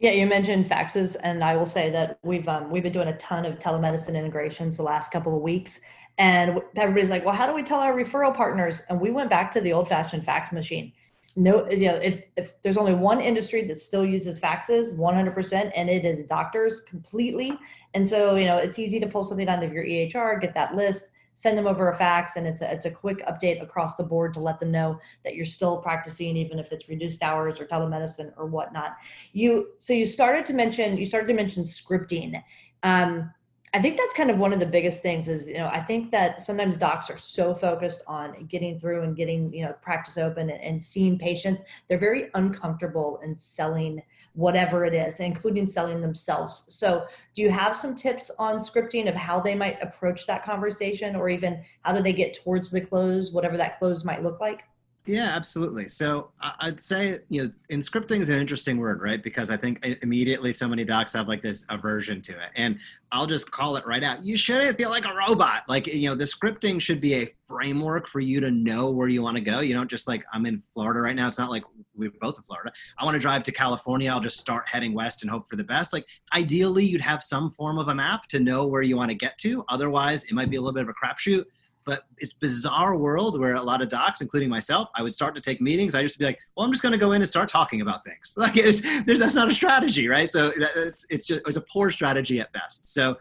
Yeah, 0.01 0.13
you 0.13 0.27
mentioned 0.27 0.67
faxes, 0.67 1.17
and 1.25 1.43
I 1.43 1.57
will 1.57 1.67
say 1.67 1.91
that 1.91 2.21
we've 2.23 2.47
um, 2.47 2.71
we've 2.71 2.85
been 2.85 2.93
doing 2.93 3.09
a 3.09 3.17
ton 3.17 3.45
of 3.45 3.59
telemedicine 3.59 4.15
integrations 4.15 4.77
the 4.77 4.85
last 4.85 5.11
couple 5.11 5.35
of 5.35 5.43
weeks, 5.43 5.81
and 6.19 6.61
everybody's 6.77 7.11
like, 7.11 7.25
well, 7.25 7.35
how 7.35 7.47
do 7.47 7.55
we 7.55 7.63
tell 7.63 7.79
our 7.79 7.95
referral 7.95 8.35
partners? 8.35 8.83
And 8.89 9.01
we 9.01 9.11
went 9.11 9.31
back 9.31 9.53
to 9.53 9.61
the 9.61 9.73
old 9.73 9.89
fashioned 9.89 10.25
fax 10.25 10.53
machine. 10.53 10.93
No, 11.37 11.71
you 11.71 11.87
know, 11.87 11.95
if, 11.95 12.27
if 12.37 12.61
there's 12.63 12.77
only 12.77 12.95
one 12.95 13.21
industry 13.21 13.63
that 13.67 13.79
still 13.79 14.05
uses 14.05 14.41
faxes 14.41 14.97
100%, 14.99 15.73
and 15.77 15.89
it 15.89 16.05
is 16.05 16.25
doctors 16.25 16.81
completely. 16.81 17.57
And 17.95 18.07
so, 18.07 18.35
you 18.35 18.47
know, 18.47 18.57
it's 18.57 18.81
easy 18.81 18.99
to 18.99 19.07
pull 19.07 19.23
something 19.23 19.49
out 19.49 19.63
of 19.63 19.73
your 19.73 19.85
EHR, 19.85 20.41
get 20.41 20.55
that 20.55 20.75
list, 20.75 21.11
send 21.35 21.57
them 21.57 21.69
over 21.69 21.89
a 21.91 21.95
fax, 21.95 22.35
and 22.35 22.49
it's 22.49 22.61
a, 22.63 22.73
it's 22.73 22.87
a 22.87 22.91
quick 22.91 23.25
update 23.29 23.63
across 23.63 23.95
the 23.95 24.03
board 24.03 24.35
to 24.35 24.41
let 24.41 24.59
them 24.59 24.73
know 24.73 24.99
that 25.23 25.37
you're 25.37 25.45
still 25.45 25.77
practicing, 25.77 26.37
even 26.37 26.59
if 26.59 26.73
it's 26.73 26.89
reduced 26.89 27.23
hours 27.23 27.61
or 27.61 27.67
telemedicine 27.67 28.33
or 28.37 28.47
whatnot. 28.47 28.97
You 29.33 29.69
so 29.79 29.93
you 29.93 30.05
started 30.05 30.45
to 30.47 30.53
mention 30.53 30.97
you 30.97 31.05
started 31.05 31.29
to 31.29 31.35
mention 31.35 31.63
scripting. 31.63 32.43
Um, 32.83 33.33
I 33.75 33.83
think 33.83 33.97
that's 33.97 34.15
kind 34.15 34.31
of 34.31 34.39
one 34.39 34.53
of 34.53 34.61
the 34.61 34.67
biggest 34.67 35.03
things 35.03 35.29
is, 35.29 35.47
you 35.47 35.59
know, 35.59 35.69
I 35.69 35.81
think 35.81 36.11
that 36.11 36.41
sometimes 36.41 36.77
docs 36.77 37.11
are 37.11 37.17
so 37.17 37.55
focused 37.55 38.03
on 38.07 38.47
getting 38.47 38.79
through 38.79 39.03
and 39.03 39.15
getting, 39.15 39.53
you 39.53 39.65
know, 39.65 39.75
practice 39.83 40.17
open 40.17 40.49
and, 40.51 40.61
and 40.63 40.81
seeing 40.81 41.19
patients. 41.19 41.63
They're 41.87 41.99
very 41.99 42.31
uncomfortable 42.35 43.21
in 43.23 43.37
selling 43.37 44.03
whatever 44.33 44.85
it 44.85 44.95
is, 44.95 45.21
including 45.21 45.67
selling 45.67 46.01
themselves. 46.01 46.65
So, 46.69 47.07
do 47.35 47.43
you 47.43 47.51
have 47.51 47.77
some 47.77 47.95
tips 47.95 48.31
on 48.39 48.59
scripting 48.59 49.09
of 49.09 49.15
how 49.15 49.41
they 49.41 49.55
might 49.55 49.83
approach 49.83 50.27
that 50.27 50.45
conversation 50.45 51.17
or 51.17 51.29
even 51.29 51.63
how 51.83 51.93
do 51.93 52.03
they 52.03 52.13
get 52.13 52.35
towards 52.35 52.71
the 52.71 52.81
close, 52.81 53.33
whatever 53.33 53.57
that 53.57 53.79
close 53.79 54.05
might 54.05 54.23
look 54.23 54.41
like? 54.41 54.63
Yeah, 55.09 55.35
absolutely. 55.35 55.89
So 55.89 56.33
I'd 56.61 56.79
say, 56.79 57.21
you 57.31 57.43
know, 57.43 57.51
in 57.71 57.81
scripting 57.81 58.21
is 58.21 58.29
an 58.29 58.39
interesting 58.39 58.77
word, 58.77 59.01
right? 59.01 59.23
Because 59.23 59.49
I 59.49 59.57
think 59.57 59.83
immediately 60.03 60.53
so 60.53 60.69
many 60.69 60.85
docs 60.85 61.15
have 61.15 61.29
like 61.29 61.41
this 61.41 61.65
aversion 61.71 62.21
to 62.23 62.33
it. 62.33 62.51
And 62.57 62.79
I'll 63.11 63.27
just 63.27 63.51
call 63.51 63.77
it 63.77 63.87
right 63.87 64.05
out. 64.05 64.23
You 64.23 64.37
shouldn't 64.37 64.77
feel 64.77 64.91
like 64.91 65.07
a 65.07 65.15
robot. 65.15 65.63
Like, 65.67 65.87
you 65.87 66.11
know, 66.11 66.15
the 66.15 66.25
scripting 66.25 66.79
should 66.79 67.01
be 67.01 67.15
a 67.15 67.35
framework 67.49 68.07
for 68.07 68.21
you 68.21 68.39
to 68.41 68.51
know 68.51 68.91
where 68.91 69.09
you 69.09 69.23
want 69.23 69.39
to 69.39 69.41
go. 69.43 69.61
You 69.61 69.73
don't 69.73 69.89
just 69.89 70.07
like, 70.07 70.27
I'm 70.35 70.45
in 70.45 70.63
Florida 70.75 71.01
right 71.01 71.17
now. 71.17 71.27
It's 71.27 71.39
not 71.39 71.49
like 71.49 71.65
we're 71.97 72.13
both 72.21 72.37
in 72.37 72.45
Florida. 72.45 72.71
I 72.99 73.07
want 73.07 73.15
to 73.15 73.21
drive 73.21 73.45
to 73.45 73.53
California. 73.53 74.11
I'll 74.11 74.21
just 74.21 74.39
start 74.39 74.69
heading 74.69 74.93
west 74.93 75.23
and 75.23 75.31
hope 75.31 75.49
for 75.49 75.57
the 75.57 75.65
best. 75.65 75.95
Like, 75.95 76.05
ideally, 76.35 76.85
you'd 76.85 77.01
have 77.01 77.25
some 77.25 77.51
form 77.53 77.79
of 77.79 77.89
a 77.89 77.95
map 77.95 78.27
to 78.27 78.41
know 78.41 78.67
where 78.67 78.83
you 78.83 78.99
want 78.99 79.11
to 79.11 79.17
get 79.17 79.39
to. 79.39 79.65
Otherwise, 79.71 80.25
it 80.25 80.35
might 80.35 80.51
be 80.51 80.57
a 80.57 80.61
little 80.61 80.75
bit 80.75 80.83
of 80.83 80.91
a 80.91 80.93
crapshoot 80.93 81.47
but 81.89 82.03
it's 82.19 82.35
bizarre 82.35 82.99
world 82.99 83.41
where 83.41 83.55
a 83.55 83.63
lot 83.63 83.81
of 83.81 83.89
docs, 83.89 84.21
including 84.21 84.51
myself, 84.51 84.91
I 84.95 85.03
would 85.03 85.15
start 85.15 85.35
to 85.37 85.41
take 85.41 85.63
meetings. 85.63 85.95
I 85.95 86.07
to 86.07 86.19
be 86.19 86.27
like, 86.27 86.39
well, 86.55 86.67
I'm 86.67 86.71
just 86.71 86.83
going 86.83 86.93
to 86.93 86.99
go 86.99 87.13
in 87.13 87.23
and 87.23 87.27
start 87.27 87.49
talking 87.49 87.81
about 87.81 88.05
things. 88.05 88.35
Like 88.37 88.59
it's, 88.59 88.83
there's, 89.07 89.21
that's 89.21 89.35
not 89.35 89.51
a 89.51 89.55
strategy, 89.55 90.07
right? 90.07 90.29
So 90.29 90.53
it's, 90.55 91.07
it's 91.09 91.25
just, 91.25 91.41
it's 91.47 91.57
a 91.57 91.63
poor 91.63 91.91
strategy 91.91 92.41
at 92.41 92.53
best. 92.53 92.93
So 92.93 93.17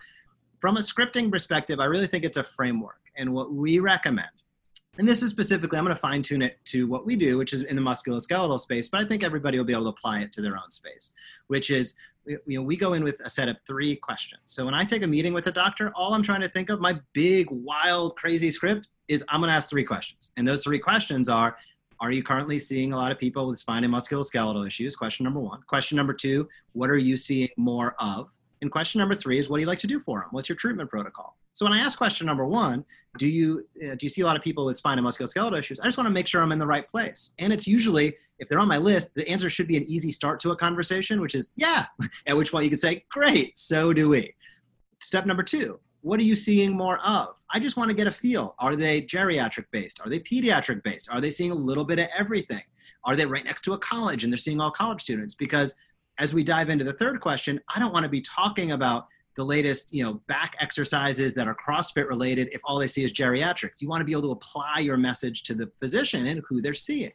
from 0.60 0.76
a 0.76 0.82
scripting 0.82 1.32
perspective, 1.32 1.80
I 1.80 1.86
really 1.86 2.08
think 2.08 2.26
it's 2.26 2.36
a 2.36 2.44
framework. 2.44 3.00
And 3.16 3.34
what 3.34 3.54
we 3.54 3.80
recommend, 3.80 4.28
and 4.98 5.08
this 5.08 5.24
is 5.24 5.30
specifically, 5.30 5.78
I'm 5.78 5.86
going 5.86 5.96
to 5.96 6.02
fine 6.02 6.22
tune 6.22 6.42
it 6.42 6.58
to 6.66 6.88
what 6.88 7.06
we 7.06 7.16
do, 7.16 7.38
which 7.38 7.54
is 7.54 7.62
in 7.62 7.78
the 7.78 7.82
musculoskeletal 7.82 8.60
space, 8.60 8.90
but 8.90 9.02
I 9.02 9.08
think 9.08 9.24
everybody 9.24 9.58
will 9.58 9.66
be 9.66 9.74
able 9.74 9.84
to 9.84 9.90
apply 9.90 10.20
it 10.20 10.34
to 10.34 10.42
their 10.42 10.58
own 10.58 10.72
space, 10.72 11.14
which 11.48 11.72
is, 11.72 11.96
you 12.28 12.60
know, 12.60 12.62
we 12.62 12.76
go 12.76 12.94
in 12.94 13.04
with 13.04 13.20
a 13.24 13.30
set 13.30 13.48
of 13.48 13.58
three 13.66 13.96
questions. 13.96 14.42
So 14.46 14.66
when 14.66 14.74
I 14.74 14.84
take 14.84 15.04
a 15.04 15.08
meeting 15.08 15.34
with 15.34 15.48
a 15.48 15.52
doctor, 15.52 15.92
all 15.96 16.14
I'm 16.14 16.24
trying 16.24 16.42
to 16.42 16.50
think 16.50 16.70
of, 16.70 16.80
my 16.80 17.00
big, 17.14 17.48
wild, 17.50 18.16
crazy 18.16 18.52
script 18.52 18.90
is 19.08 19.24
I'm 19.30 19.40
going 19.40 19.50
to 19.50 19.56
ask 19.56 19.70
three 19.70 19.86
questions. 19.86 20.32
And 20.38 20.48
those 20.48 20.64
three 20.64 20.80
questions 20.80 21.30
are, 21.30 21.58
are 22.00 22.12
you 22.12 22.24
currently 22.24 22.60
seeing 22.60 22.94
a 22.94 22.96
lot 22.96 23.12
of 23.12 23.18
people 23.18 23.48
with 23.48 23.60
spine 23.60 23.84
and 23.84 23.94
musculoskeletal 23.94 24.68
issues? 24.68 24.96
Question 24.96 25.24
number 25.24 25.40
one. 25.40 25.62
Question 25.68 25.96
number 25.96 26.14
two, 26.14 26.48
what 26.74 26.90
are 26.90 26.98
you 26.98 27.18
seeing 27.18 27.50
more 27.58 27.96
of? 28.00 28.30
And 28.62 28.72
question 28.72 29.00
number 29.00 29.16
three 29.16 29.40
is, 29.40 29.50
what 29.50 29.58
do 29.58 29.62
you 29.62 29.68
like 29.68 29.80
to 29.80 29.88
do 29.88 30.00
for 30.00 30.20
them? 30.20 30.30
What's 30.32 30.50
your 30.50 30.56
treatment 30.56 30.90
protocol? 30.90 31.38
So 31.54 31.66
when 31.66 31.74
I 31.74 31.80
ask 31.80 31.98
question 31.98 32.28
number 32.28 32.46
one, 32.46 32.86
do 33.18 33.28
you 33.28 33.68
uh, 33.84 33.96
do 33.96 34.06
you 34.06 34.10
see 34.10 34.22
a 34.22 34.26
lot 34.26 34.36
of 34.36 34.44
people 34.44 34.64
with 34.66 34.78
spine 34.78 35.00
and 35.00 35.08
musculoskeletal 35.08 35.58
issues? 35.58 35.80
I 35.80 35.86
just 35.86 35.98
want 35.98 36.06
to 36.06 36.12
make 36.12 36.28
sure 36.28 36.44
I'm 36.44 36.52
in 36.52 36.60
the 36.60 36.68
right 36.68 36.88
place. 36.88 37.32
And 37.40 37.52
it's 37.52 37.66
usually, 37.66 38.16
if 38.40 38.48
they're 38.48 38.60
on 38.60 38.68
my 38.68 38.78
list, 38.78 39.14
the 39.16 39.28
answer 39.28 39.50
should 39.50 39.68
be 39.68 39.78
an 39.78 39.84
easy 39.84 40.12
start 40.12 40.40
to 40.42 40.52
a 40.52 40.56
conversation, 40.56 41.22
which 41.22 41.36
is 41.36 41.52
yeah. 41.56 41.86
At 42.28 42.38
which 42.38 42.52
point 42.52 42.66
you 42.66 42.70
can 42.70 42.80
say, 42.80 43.06
great, 43.10 43.58
so 43.58 43.94
do 43.94 44.10
we. 44.10 44.34
Step 45.02 45.26
number 45.26 45.44
two, 45.44 45.80
what 46.02 46.20
are 46.20 46.24
you 46.24 46.36
seeing 46.36 46.76
more 46.76 47.00
of? 47.00 47.36
I 47.52 47.60
just 47.60 47.78
want 47.78 47.90
to 47.90 47.96
get 47.96 48.08
a 48.08 48.12
feel. 48.12 48.56
Are 48.60 48.76
they 48.76 49.02
geriatric 49.02 49.66
based? 49.72 50.00
Are 50.02 50.10
they 50.10 50.20
pediatric 50.20 50.84
based? 50.84 51.10
Are 51.12 51.22
they 51.22 51.32
seeing 51.32 51.52
a 51.52 51.56
little 51.56 51.86
bit 51.86 52.00
of 52.00 52.08
everything? 52.18 52.64
Are 53.06 53.16
they 53.16 53.26
right 53.26 53.46
next 53.46 53.62
to 53.64 53.74
a 53.74 53.78
college 53.80 54.24
and 54.24 54.34
they're 54.34 54.38
seeing 54.38 54.60
all 54.60 54.72
college 54.72 55.02
students? 55.02 55.36
Because 55.36 55.76
as 56.20 56.34
we 56.34 56.44
dive 56.44 56.70
into 56.70 56.84
the 56.84 56.94
third 56.94 57.22
question, 57.22 57.60
I 57.74 57.80
don't 57.80 57.94
want 57.94 58.04
to 58.04 58.10
be 58.10 58.22
talking 58.22 58.72
about 58.72 59.08
the 59.36 59.44
latest, 59.46 59.94
you 59.94 60.04
know, 60.04 60.16
back 60.28 60.56
exercises 60.60 61.34
that 61.36 61.48
are 61.48 61.56
CrossFit 61.56 62.08
related 62.08 62.50
if 62.52 62.60
all 62.64 62.80
they 62.80 62.88
see 62.88 63.04
is 63.04 63.14
geriatrics. 63.14 63.82
You 63.82 63.88
want 63.88 64.02
to 64.02 64.06
be 64.06 64.12
able 64.12 64.24
to 64.24 64.32
apply 64.32 64.80
your 64.80 64.98
message 64.98 65.44
to 65.44 65.54
the 65.54 65.72
physician 65.80 66.26
and 66.26 66.42
who 66.50 66.62
they're 66.62 66.74
seeing. 66.74 67.12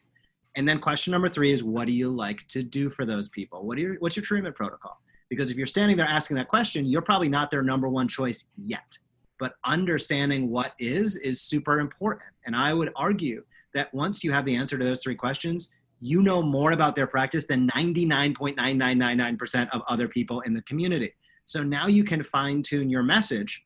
And 0.55 0.67
then 0.67 0.79
question 0.79 1.11
number 1.11 1.29
three 1.29 1.51
is 1.51 1.63
what 1.63 1.87
do 1.87 1.93
you 1.93 2.09
like 2.09 2.47
to 2.49 2.63
do 2.63 2.89
for 2.89 3.05
those 3.05 3.29
people? 3.29 3.65
What 3.65 3.77
are 3.77 3.81
your, 3.81 3.95
what's 3.95 4.15
your 4.15 4.25
treatment 4.25 4.55
protocol? 4.55 4.99
Because 5.29 5.49
if 5.49 5.57
you're 5.57 5.65
standing 5.65 5.97
there 5.97 6.05
asking 6.05 6.37
that 6.37 6.47
question, 6.47 6.85
you're 6.85 7.01
probably 7.01 7.29
not 7.29 7.49
their 7.49 7.63
number 7.63 7.89
one 7.89 8.07
choice 8.07 8.45
yet. 8.57 8.97
But 9.39 9.55
understanding 9.65 10.49
what 10.49 10.73
is 10.79 11.15
is 11.17 11.41
super 11.41 11.79
important. 11.79 12.29
And 12.45 12.55
I 12.55 12.73
would 12.73 12.91
argue 12.95 13.43
that 13.73 13.93
once 13.93 14.23
you 14.23 14.31
have 14.31 14.45
the 14.45 14.55
answer 14.55 14.77
to 14.77 14.83
those 14.83 15.01
three 15.01 15.15
questions, 15.15 15.71
you 15.99 16.21
know 16.21 16.41
more 16.41 16.73
about 16.73 16.95
their 16.95 17.07
practice 17.07 17.45
than 17.45 17.67
99.9999% 17.69 19.69
of 19.71 19.81
other 19.87 20.07
people 20.07 20.41
in 20.41 20.53
the 20.53 20.61
community. 20.63 21.13
So 21.45 21.63
now 21.63 21.87
you 21.87 22.03
can 22.03 22.23
fine 22.23 22.61
tune 22.61 22.89
your 22.89 23.03
message 23.03 23.63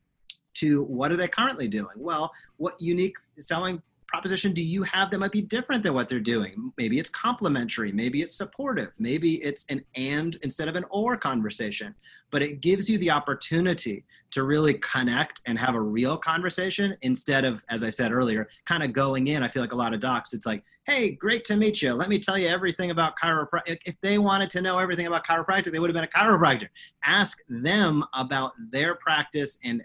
to 0.55 0.83
what 0.83 1.11
are 1.11 1.17
they 1.17 1.27
currently 1.27 1.67
doing? 1.67 1.95
Well, 1.95 2.31
what 2.57 2.79
unique 2.79 3.15
selling 3.37 3.81
proposition 4.07 4.53
do 4.53 4.61
you 4.61 4.83
have 4.83 5.11
that 5.11 5.19
might 5.19 5.31
be 5.31 5.41
different 5.41 5.83
than 5.83 5.93
what 5.93 6.07
they're 6.09 6.19
doing? 6.19 6.71
Maybe 6.77 6.99
it's 6.99 7.09
complementary, 7.09 7.91
maybe 7.91 8.21
it's 8.21 8.35
supportive, 8.35 8.91
maybe 8.97 9.35
it's 9.43 9.65
an 9.69 9.83
and 9.95 10.37
instead 10.41 10.67
of 10.67 10.75
an 10.75 10.85
or 10.89 11.17
conversation. 11.17 11.93
But 12.31 12.41
it 12.41 12.61
gives 12.61 12.89
you 12.89 12.97
the 12.97 13.11
opportunity 13.11 14.05
to 14.31 14.43
really 14.43 14.75
connect 14.75 15.41
and 15.45 15.57
have 15.57 15.75
a 15.75 15.81
real 15.81 16.17
conversation 16.17 16.95
instead 17.01 17.45
of, 17.45 17.63
as 17.69 17.83
I 17.83 17.89
said 17.89 18.11
earlier, 18.11 18.49
kind 18.65 18.83
of 18.83 18.91
going 18.91 19.27
in. 19.27 19.43
I 19.43 19.49
feel 19.49 19.61
like 19.61 19.71
a 19.71 19.77
lot 19.77 19.93
of 19.93 19.99
docs, 19.99 20.33
it's 20.33 20.45
like, 20.45 20.63
hey, 20.85 21.11
great 21.11 21.43
to 21.45 21.55
meet 21.55 21.81
you. 21.81 21.93
Let 21.93 22.09
me 22.09 22.17
tell 22.17 22.37
you 22.37 22.47
everything 22.47 22.91
about 22.91 23.13
chiropractic. 23.21 23.79
If 23.85 23.95
they 24.01 24.17
wanted 24.17 24.49
to 24.51 24.61
know 24.61 24.79
everything 24.79 25.07
about 25.07 25.25
chiropractic, 25.25 25.71
they 25.71 25.79
would 25.79 25.89
have 25.89 25.95
been 25.95 26.05
a 26.05 26.07
chiropractor. 26.07 26.69
Ask 27.03 27.39
them 27.49 28.03
about 28.13 28.53
their 28.71 28.95
practice 28.95 29.59
and 29.63 29.83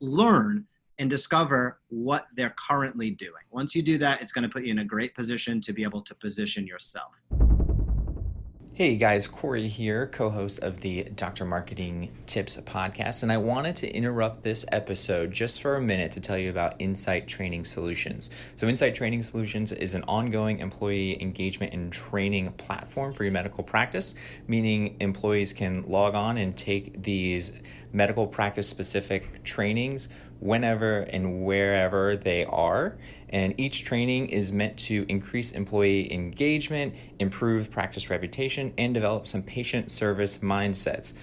learn 0.00 0.66
and 0.98 1.10
discover 1.10 1.80
what 1.88 2.26
they're 2.36 2.54
currently 2.68 3.10
doing. 3.10 3.42
Once 3.50 3.74
you 3.74 3.82
do 3.82 3.98
that, 3.98 4.20
it's 4.22 4.32
going 4.32 4.42
to 4.42 4.48
put 4.48 4.64
you 4.64 4.70
in 4.70 4.78
a 4.78 4.84
great 4.84 5.14
position 5.14 5.60
to 5.62 5.72
be 5.72 5.82
able 5.82 6.02
to 6.02 6.14
position 6.14 6.66
yourself. 6.66 7.12
Hey 8.76 8.96
guys, 8.96 9.28
Corey 9.28 9.68
here, 9.68 10.08
co 10.08 10.30
host 10.30 10.58
of 10.58 10.80
the 10.80 11.04
Dr. 11.04 11.44
Marketing 11.44 12.10
Tips 12.26 12.56
podcast, 12.56 13.22
and 13.22 13.30
I 13.30 13.36
wanted 13.36 13.76
to 13.76 13.88
interrupt 13.88 14.42
this 14.42 14.64
episode 14.72 15.30
just 15.30 15.62
for 15.62 15.76
a 15.76 15.80
minute 15.80 16.10
to 16.10 16.20
tell 16.20 16.36
you 16.36 16.50
about 16.50 16.74
Insight 16.80 17.28
Training 17.28 17.66
Solutions. 17.66 18.30
So, 18.56 18.66
Insight 18.66 18.96
Training 18.96 19.22
Solutions 19.22 19.70
is 19.70 19.94
an 19.94 20.02
ongoing 20.08 20.58
employee 20.58 21.22
engagement 21.22 21.72
and 21.72 21.92
training 21.92 22.50
platform 22.54 23.12
for 23.12 23.22
your 23.22 23.32
medical 23.32 23.62
practice, 23.62 24.16
meaning 24.48 24.96
employees 24.98 25.52
can 25.52 25.82
log 25.82 26.16
on 26.16 26.36
and 26.36 26.56
take 26.56 27.00
these 27.00 27.52
medical 27.92 28.26
practice 28.26 28.68
specific 28.68 29.44
trainings 29.44 30.08
whenever 30.44 31.00
and 31.00 31.42
wherever 31.44 32.14
they 32.14 32.44
are. 32.44 32.96
And 33.30 33.58
each 33.58 33.82
training 33.82 34.28
is 34.28 34.52
meant 34.52 34.78
to 34.80 35.06
increase 35.08 35.50
employee 35.50 36.12
engagement, 36.12 36.94
improve 37.18 37.70
practice 37.70 38.10
reputation, 38.10 38.74
and 38.76 38.92
develop 38.92 39.26
some 39.26 39.42
patient 39.42 39.90
service 39.90 40.38
mindsets. 40.38 41.14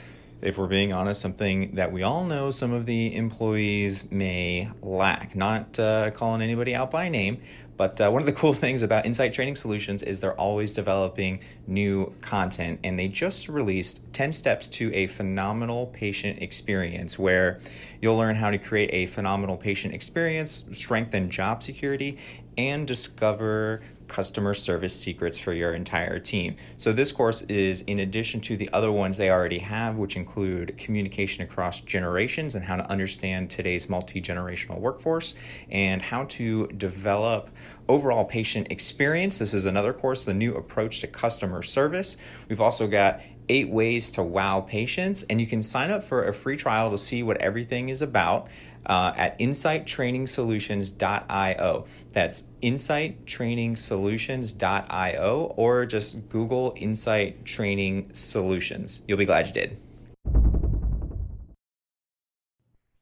If 0.42 0.58
we're 0.58 0.66
being 0.66 0.92
honest, 0.92 1.22
something 1.22 1.76
that 1.76 1.92
we 1.92 2.02
all 2.02 2.26
know 2.26 2.50
some 2.50 2.74
of 2.74 2.88
the 2.88 3.16
employees 3.16 4.10
may 4.10 4.70
lack. 4.82 5.36
Not 5.36 5.80
uh, 5.80 6.10
calling 6.10 6.42
anybody 6.42 6.74
out 6.74 6.90
by 6.90 7.08
name, 7.08 7.42
but 7.82 8.00
uh, 8.00 8.12
one 8.12 8.22
of 8.22 8.28
the 8.28 8.32
cool 8.32 8.54
things 8.66 8.84
about 8.84 9.08
Insight 9.08 9.34
Training 9.34 9.56
Solutions 9.56 10.04
is 10.04 10.20
they're 10.20 10.40
always 10.40 10.72
developing 10.72 11.40
new 11.66 12.14
content, 12.22 12.80
and 12.84 13.00
they 13.00 13.08
just 13.08 13.50
released 13.50 14.04
10 14.14 14.34
steps 14.34 14.68
to 14.68 14.94
a 14.94 15.08
phenomenal 15.08 15.88
patient 15.88 16.44
experience 16.44 17.18
where 17.18 17.60
you'll 18.00 18.18
learn 18.18 18.36
how 18.36 18.52
to 18.52 18.60
create 18.60 18.92
a 18.94 19.08
phenomenal 19.08 19.58
patient 19.58 19.96
experience, 19.96 20.64
strengthen 20.74 21.32
job 21.32 21.64
security, 21.64 22.20
and 22.56 22.86
discover 22.86 23.82
customer 24.12 24.54
service 24.54 24.94
secrets 24.94 25.40
for 25.40 25.54
your 25.54 25.74
entire 25.74 26.20
team. 26.20 26.58
So, 26.78 26.92
this 26.92 27.14
course 27.14 27.44
is 27.44 27.80
in 27.82 28.00
addition 28.00 28.42
to 28.42 28.58
the 28.58 28.70
other 28.74 28.92
ones 28.92 29.18
they 29.18 29.32
already 29.32 29.60
have, 29.60 29.96
which 29.96 30.18
include 30.18 30.78
communication 30.78 31.44
across 31.44 31.80
generations 31.80 32.54
and 32.54 32.66
how 32.66 32.76
to 32.76 32.90
understand 32.92 33.50
today's 33.50 33.90
multi 33.90 34.22
generational 34.22 34.80
workforce 34.80 35.34
and 35.70 36.02
how 36.02 36.26
to 36.26 36.68
develop 36.68 37.50
overall 37.88 38.26
patient 38.26 38.72
experience. 38.72 39.40
This 39.40 39.54
is 39.54 39.66
another 39.66 39.94
course, 39.94 40.26
the 40.26 40.34
new 40.34 40.54
approach 40.54 41.00
to 41.02 41.08
customer 41.08 41.62
service. 41.62 42.18
We've 42.50 42.62
also 42.62 42.88
got 42.88 43.22
eight 43.50 43.70
ways 43.70 44.10
to 44.12 44.24
wow 44.24 44.62
patients, 44.62 45.24
and 45.24 45.42
you 45.42 45.48
can 45.48 45.64
sign 45.64 45.92
up 45.92 46.04
for 46.04 46.26
a 46.26 46.34
free 46.34 46.58
trial 46.58 46.92
to 46.92 46.98
see 46.98 47.24
what 47.24 47.38
everything 47.38 47.88
is 47.90 48.02
about 48.02 48.48
uh, 48.86 49.14
at 49.16 49.40
insighttrainingsolutions.io. 49.40 51.86
That's 52.14 52.44
insighttrainingsolutions.io, 52.64 55.54
or 55.58 55.86
just 55.86 56.30
Google 56.30 56.74
Insight 56.78 57.44
Training 57.46 58.14
Solutions. 58.14 59.02
You'll 59.08 59.18
be 59.18 59.26
glad 59.26 59.48
you 59.48 59.54
did. 59.54 59.78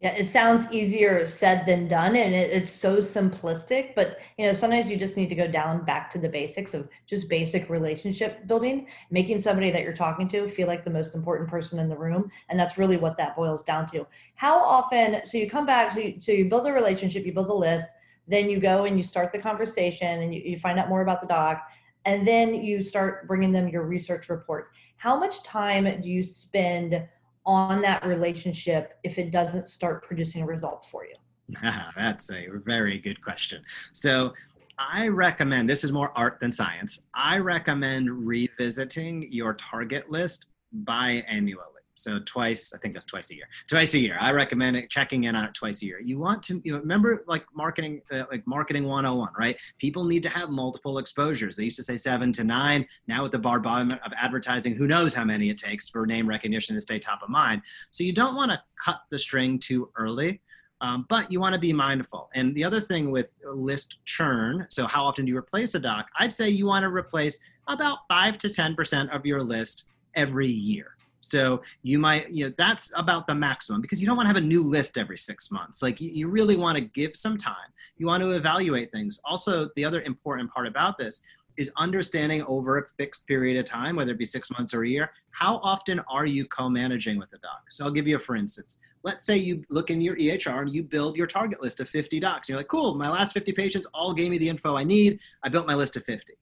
Yeah, 0.01 0.15
it 0.15 0.27
sounds 0.27 0.65
easier 0.71 1.27
said 1.27 1.65
than 1.65 1.89
done, 1.89 2.15
and 2.15 2.33
it, 2.33 2.51
it's 2.51 2.71
so 2.71 2.97
simplistic. 2.97 3.95
But 3.95 4.19
you 4.37 4.45
know, 4.45 4.53
sometimes 4.53 4.89
you 4.89 4.95
just 4.95 5.17
need 5.17 5.27
to 5.27 5.35
go 5.35 5.45
down 5.45 5.83
back 5.83 6.09
to 6.11 6.17
the 6.17 6.29
basics 6.29 6.73
of 6.73 6.87
just 7.05 7.27
basic 7.27 7.69
relationship 7.69 8.47
building, 8.47 8.87
making 9.11 9.41
somebody 9.41 9.71
that 9.71 9.81
you're 9.81 9.91
talking 9.93 10.29
to 10.29 10.47
feel 10.47 10.67
like 10.67 10.85
the 10.85 10.89
most 10.89 11.15
important 11.15 11.49
person 11.49 11.79
in 11.79 11.89
the 11.89 11.97
room, 11.97 12.31
and 12.47 12.57
that's 12.57 12.77
really 12.77 12.95
what 12.95 13.17
that 13.17 13.35
boils 13.35 13.61
down 13.61 13.85
to. 13.87 14.07
How 14.35 14.57
often? 14.63 15.19
So 15.25 15.37
you 15.37 15.49
come 15.49 15.65
back, 15.65 15.91
so 15.91 15.99
you, 15.99 16.15
so 16.21 16.31
you 16.31 16.45
build 16.47 16.65
a 16.65 16.71
relationship, 16.71 17.25
you 17.25 17.33
build 17.33 17.49
a 17.49 17.53
list, 17.53 17.89
then 18.25 18.49
you 18.49 18.59
go 18.61 18.85
and 18.85 18.95
you 18.95 19.03
start 19.03 19.33
the 19.33 19.39
conversation, 19.39 20.21
and 20.21 20.33
you, 20.33 20.41
you 20.45 20.57
find 20.57 20.79
out 20.79 20.87
more 20.87 21.01
about 21.01 21.19
the 21.19 21.27
doc, 21.27 21.67
and 22.05 22.25
then 22.25 22.53
you 22.53 22.79
start 22.79 23.27
bringing 23.27 23.51
them 23.51 23.67
your 23.67 23.83
research 23.83 24.29
report. 24.29 24.71
How 24.95 25.19
much 25.19 25.43
time 25.43 25.99
do 25.99 26.09
you 26.09 26.23
spend? 26.23 27.03
On 27.45 27.81
that 27.81 28.05
relationship 28.05 28.99
if 29.03 29.17
it 29.17 29.31
doesn't 29.31 29.67
start 29.67 30.03
producing 30.03 30.45
results 30.45 30.87
for 30.87 31.05
you? 31.05 31.15
That's 31.95 32.29
a 32.31 32.47
very 32.65 32.99
good 32.99 33.21
question. 33.23 33.63
So, 33.93 34.33
I 34.81 35.09
recommend 35.09 35.69
this 35.69 35.83
is 35.83 35.91
more 35.91 36.17
art 36.17 36.39
than 36.39 36.53
science. 36.53 37.03
I 37.13 37.37
recommend 37.37 38.09
revisiting 38.25 39.27
your 39.29 39.55
target 39.55 40.09
list 40.09 40.45
biannually. 40.85 41.78
So 41.99 42.19
twice, 42.25 42.73
I 42.73 42.77
think 42.77 42.93
that's 42.93 43.05
twice 43.05 43.29
a 43.31 43.35
year. 43.35 43.45
Twice 43.67 43.93
a 43.93 43.99
year. 43.99 44.17
I 44.21 44.31
recommend 44.31 44.77
it, 44.77 44.89
checking 44.89 45.25
in 45.25 45.35
on 45.35 45.45
it 45.45 45.53
twice 45.53 45.81
a 45.81 45.85
year. 45.85 45.99
You 45.99 46.17
want 46.17 46.41
to, 46.43 46.61
you 46.63 46.71
know, 46.71 46.79
remember 46.79 47.25
like 47.27 47.45
marketing, 47.53 48.01
uh, 48.11 48.23
like 48.31 48.47
marketing 48.47 48.85
101, 48.85 49.31
right? 49.37 49.57
People 49.79 50.05
need 50.05 50.23
to 50.23 50.29
have 50.29 50.49
multiple 50.49 50.97
exposures. 50.97 51.57
They 51.57 51.65
used 51.65 51.75
to 51.75 51.83
say 51.83 51.97
seven 51.97 52.31
to 52.33 52.43
nine. 52.45 52.87
Now 53.07 53.23
with 53.23 53.33
the 53.33 53.39
bombardment 53.39 54.01
of 54.05 54.13
advertising, 54.17 54.75
who 54.75 54.87
knows 54.87 55.13
how 55.13 55.25
many 55.25 55.49
it 55.49 55.57
takes 55.57 55.89
for 55.89 56.05
name 56.05 56.27
recognition 56.27 56.75
to 56.75 56.81
stay 56.81 56.99
top 56.99 57.21
of 57.21 57.29
mind. 57.29 57.61
So 57.91 58.03
you 58.05 58.13
don't 58.13 58.35
want 58.35 58.51
to 58.51 58.61
cut 58.83 59.01
the 59.11 59.19
string 59.19 59.59
too 59.59 59.89
early 59.97 60.41
Um, 60.81 61.05
but 61.09 61.29
you 61.31 61.41
want 61.41 61.53
to 61.53 61.59
be 61.59 61.73
mindful. 61.73 62.29
And 62.33 62.55
the 62.55 62.63
other 62.63 62.79
thing 62.79 63.11
with 63.11 63.31
list 63.53 63.97
churn, 64.05 64.65
so 64.69 64.87
how 64.87 65.03
often 65.03 65.25
do 65.25 65.31
you 65.31 65.37
replace 65.37 65.75
a 65.75 65.79
doc? 65.79 66.07
I'd 66.17 66.33
say 66.33 66.49
you 66.49 66.65
want 66.67 66.83
to 66.83 66.89
replace 66.89 67.37
about 67.67 67.99
five 68.07 68.37
to 68.39 68.47
10% 68.47 69.13
of 69.13 69.25
your 69.25 69.43
list 69.43 69.85
every 70.15 70.47
year. 70.47 70.95
So 71.29 71.61
you 71.83 71.99
might, 71.99 72.31
you 72.31 72.47
know, 72.47 72.53
that's 72.57 72.91
about 72.95 73.27
the 73.27 73.35
maximum 73.35 73.81
because 73.81 74.01
you 74.01 74.07
don't 74.07 74.17
want 74.17 74.27
to 74.27 74.33
have 74.33 74.43
a 74.43 74.45
new 74.45 74.63
list 74.63 74.97
every 74.97 75.17
six 75.17 75.51
months. 75.51 75.81
Like 75.81 76.01
you, 76.01 76.09
you 76.11 76.27
really 76.27 76.55
want 76.55 76.77
to 76.77 76.83
give 76.83 77.15
some 77.15 77.37
time. 77.37 77.55
You 77.97 78.07
want 78.07 78.23
to 78.23 78.31
evaluate 78.31 78.91
things. 78.91 79.19
Also, 79.25 79.69
the 79.75 79.85
other 79.85 80.01
important 80.01 80.51
part 80.51 80.65
about 80.65 80.97
this 80.97 81.21
is 81.57 81.69
understanding 81.77 82.41
over 82.47 82.77
a 82.77 82.83
fixed 82.97 83.27
period 83.27 83.59
of 83.59 83.65
time, 83.65 83.97
whether 83.97 84.11
it 84.11 84.17
be 84.17 84.25
six 84.25 84.49
months 84.49 84.73
or 84.73 84.83
a 84.83 84.87
year, 84.87 85.11
how 85.31 85.57
often 85.57 85.99
are 86.09 86.25
you 86.25 86.45
co-managing 86.45 87.19
with 87.19 87.29
the 87.31 87.37
doc? 87.39 87.63
So 87.69 87.83
I'll 87.85 87.91
give 87.91 88.07
you 88.07 88.15
a 88.15 88.19
for 88.19 88.35
instance. 88.35 88.79
Let's 89.03 89.25
say 89.25 89.37
you 89.37 89.63
look 89.69 89.91
in 89.91 90.01
your 90.01 90.15
EHR 90.15 90.61
and 90.61 90.73
you 90.73 90.83
build 90.83 91.15
your 91.15 91.27
target 91.27 91.61
list 91.61 91.79
of 91.79 91.89
50 91.89 92.19
docs. 92.19 92.49
You're 92.49 92.57
like, 92.57 92.67
cool, 92.69 92.95
my 92.95 93.09
last 93.09 93.33
50 93.33 93.51
patients 93.51 93.87
all 93.93 94.13
gave 94.13 94.31
me 94.31 94.37
the 94.37 94.49
info 94.49 94.75
I 94.75 94.83
need. 94.83 95.19
I 95.43 95.49
built 95.49 95.67
my 95.67 95.75
list 95.75 95.95
of 95.95 96.03
50. 96.05 96.33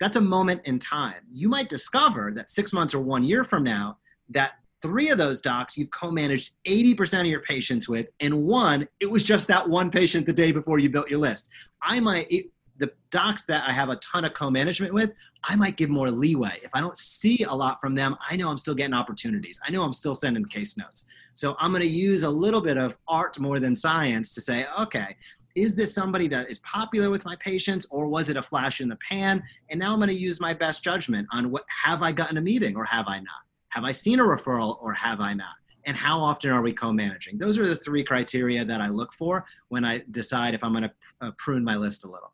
That's 0.00 0.16
a 0.16 0.20
moment 0.20 0.62
in 0.64 0.78
time. 0.78 1.22
You 1.32 1.48
might 1.48 1.68
discover 1.68 2.32
that 2.34 2.48
six 2.50 2.72
months 2.72 2.92
or 2.92 3.00
one 3.00 3.22
year 3.22 3.44
from 3.44 3.62
now, 3.62 3.98
that 4.30 4.52
three 4.82 5.10
of 5.10 5.16
those 5.16 5.40
docs 5.40 5.78
you've 5.78 5.90
co-managed 5.90 6.52
80% 6.66 7.20
of 7.20 7.26
your 7.26 7.40
patients 7.42 7.88
with 7.88 8.08
and 8.20 8.44
one 8.44 8.86
it 9.00 9.10
was 9.10 9.22
just 9.24 9.46
that 9.46 9.66
one 9.66 9.90
patient 9.90 10.26
the 10.26 10.32
day 10.32 10.52
before 10.52 10.78
you 10.80 10.90
built 10.90 11.08
your 11.08 11.20
list. 11.20 11.48
I 11.80 12.00
might 12.00 12.30
it, 12.30 12.46
the 12.78 12.90
docs 13.10 13.44
that 13.44 13.62
i 13.68 13.72
have 13.72 13.90
a 13.90 13.96
ton 13.96 14.24
of 14.24 14.34
co-management 14.34 14.92
with 14.92 15.12
i 15.44 15.54
might 15.54 15.76
give 15.76 15.88
more 15.88 16.10
leeway. 16.10 16.58
If 16.62 16.70
i 16.74 16.80
don't 16.80 16.98
see 16.98 17.44
a 17.44 17.54
lot 17.54 17.80
from 17.80 17.94
them 17.94 18.16
i 18.28 18.34
know 18.36 18.48
i'm 18.48 18.58
still 18.58 18.74
getting 18.74 18.94
opportunities. 18.94 19.60
I 19.64 19.70
know 19.70 19.82
i'm 19.82 19.92
still 19.92 20.14
sending 20.14 20.44
case 20.46 20.76
notes. 20.76 21.06
So 21.34 21.54
i'm 21.60 21.70
going 21.70 21.82
to 21.82 21.88
use 21.88 22.24
a 22.24 22.30
little 22.30 22.60
bit 22.60 22.76
of 22.76 22.96
art 23.06 23.38
more 23.38 23.60
than 23.60 23.76
science 23.76 24.34
to 24.34 24.40
say 24.40 24.66
okay 24.78 25.16
is 25.54 25.74
this 25.74 25.94
somebody 25.94 26.28
that 26.28 26.48
is 26.48 26.58
popular 26.60 27.10
with 27.10 27.26
my 27.26 27.36
patients 27.36 27.86
or 27.90 28.08
was 28.08 28.30
it 28.30 28.38
a 28.38 28.42
flash 28.42 28.80
in 28.80 28.88
the 28.88 28.96
pan? 29.06 29.42
And 29.70 29.78
now 29.78 29.92
i'm 29.92 29.98
going 29.98 30.08
to 30.08 30.14
use 30.14 30.40
my 30.40 30.54
best 30.54 30.82
judgment 30.82 31.28
on 31.30 31.52
what 31.52 31.64
have 31.84 32.02
i 32.02 32.10
gotten 32.10 32.38
a 32.38 32.40
meeting 32.40 32.74
or 32.74 32.84
have 32.84 33.06
i 33.06 33.18
not 33.18 33.42
have 33.72 33.84
I 33.84 33.92
seen 33.92 34.20
a 34.20 34.22
referral 34.22 34.80
or 34.82 34.92
have 34.92 35.20
I 35.20 35.32
not? 35.32 35.54
And 35.86 35.96
how 35.96 36.20
often 36.20 36.50
are 36.50 36.62
we 36.62 36.72
co-managing? 36.72 37.38
Those 37.38 37.58
are 37.58 37.66
the 37.66 37.76
three 37.76 38.04
criteria 38.04 38.64
that 38.64 38.80
I 38.80 38.88
look 38.88 39.12
for 39.14 39.44
when 39.68 39.84
I 39.84 40.02
decide 40.10 40.54
if 40.54 40.62
I'm 40.62 40.72
going 40.72 40.84
to 40.84 40.92
uh, 41.20 41.30
prune 41.38 41.64
my 41.64 41.74
list 41.74 42.04
a 42.04 42.06
little. 42.06 42.32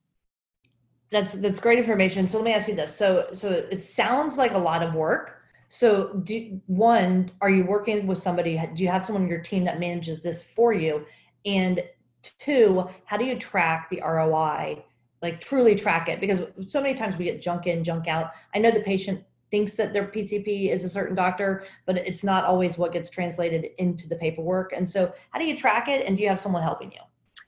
That's 1.10 1.32
that's 1.32 1.58
great 1.58 1.78
information. 1.78 2.28
So 2.28 2.36
let 2.36 2.44
me 2.44 2.52
ask 2.52 2.68
you 2.68 2.74
this. 2.74 2.94
So 2.94 3.28
so 3.32 3.48
it 3.48 3.80
sounds 3.80 4.36
like 4.36 4.52
a 4.52 4.58
lot 4.58 4.82
of 4.82 4.92
work. 4.92 5.36
So 5.68 6.12
do 6.24 6.60
one, 6.66 7.30
are 7.40 7.48
you 7.48 7.64
working 7.64 8.06
with 8.06 8.18
somebody? 8.18 8.60
Do 8.74 8.82
you 8.82 8.90
have 8.90 9.04
someone 9.04 9.22
on 9.22 9.28
your 9.28 9.40
team 9.40 9.64
that 9.64 9.80
manages 9.80 10.22
this 10.22 10.42
for 10.42 10.74
you? 10.74 11.06
And 11.46 11.82
two, 12.22 12.88
how 13.04 13.16
do 13.16 13.24
you 13.24 13.38
track 13.38 13.88
the 13.90 14.02
ROI? 14.04 14.84
Like 15.22 15.40
truly 15.40 15.74
track 15.74 16.08
it 16.08 16.20
because 16.20 16.40
so 16.66 16.82
many 16.82 16.94
times 16.94 17.16
we 17.16 17.24
get 17.24 17.40
junk 17.40 17.66
in, 17.66 17.82
junk 17.82 18.06
out. 18.06 18.32
I 18.54 18.58
know 18.58 18.70
the 18.70 18.80
patient 18.80 19.24
thinks 19.50 19.76
that 19.76 19.92
their 19.92 20.06
PCP 20.06 20.70
is 20.70 20.84
a 20.84 20.88
certain 20.88 21.14
doctor, 21.14 21.64
but 21.86 21.96
it's 21.96 22.24
not 22.24 22.44
always 22.44 22.78
what 22.78 22.92
gets 22.92 23.10
translated 23.10 23.70
into 23.78 24.08
the 24.08 24.16
paperwork. 24.16 24.72
And 24.72 24.88
so, 24.88 25.12
how 25.30 25.38
do 25.38 25.46
you 25.46 25.56
track 25.56 25.88
it? 25.88 26.06
And 26.06 26.16
do 26.16 26.22
you 26.22 26.28
have 26.28 26.40
someone 26.40 26.62
helping 26.62 26.92
you? 26.92 27.00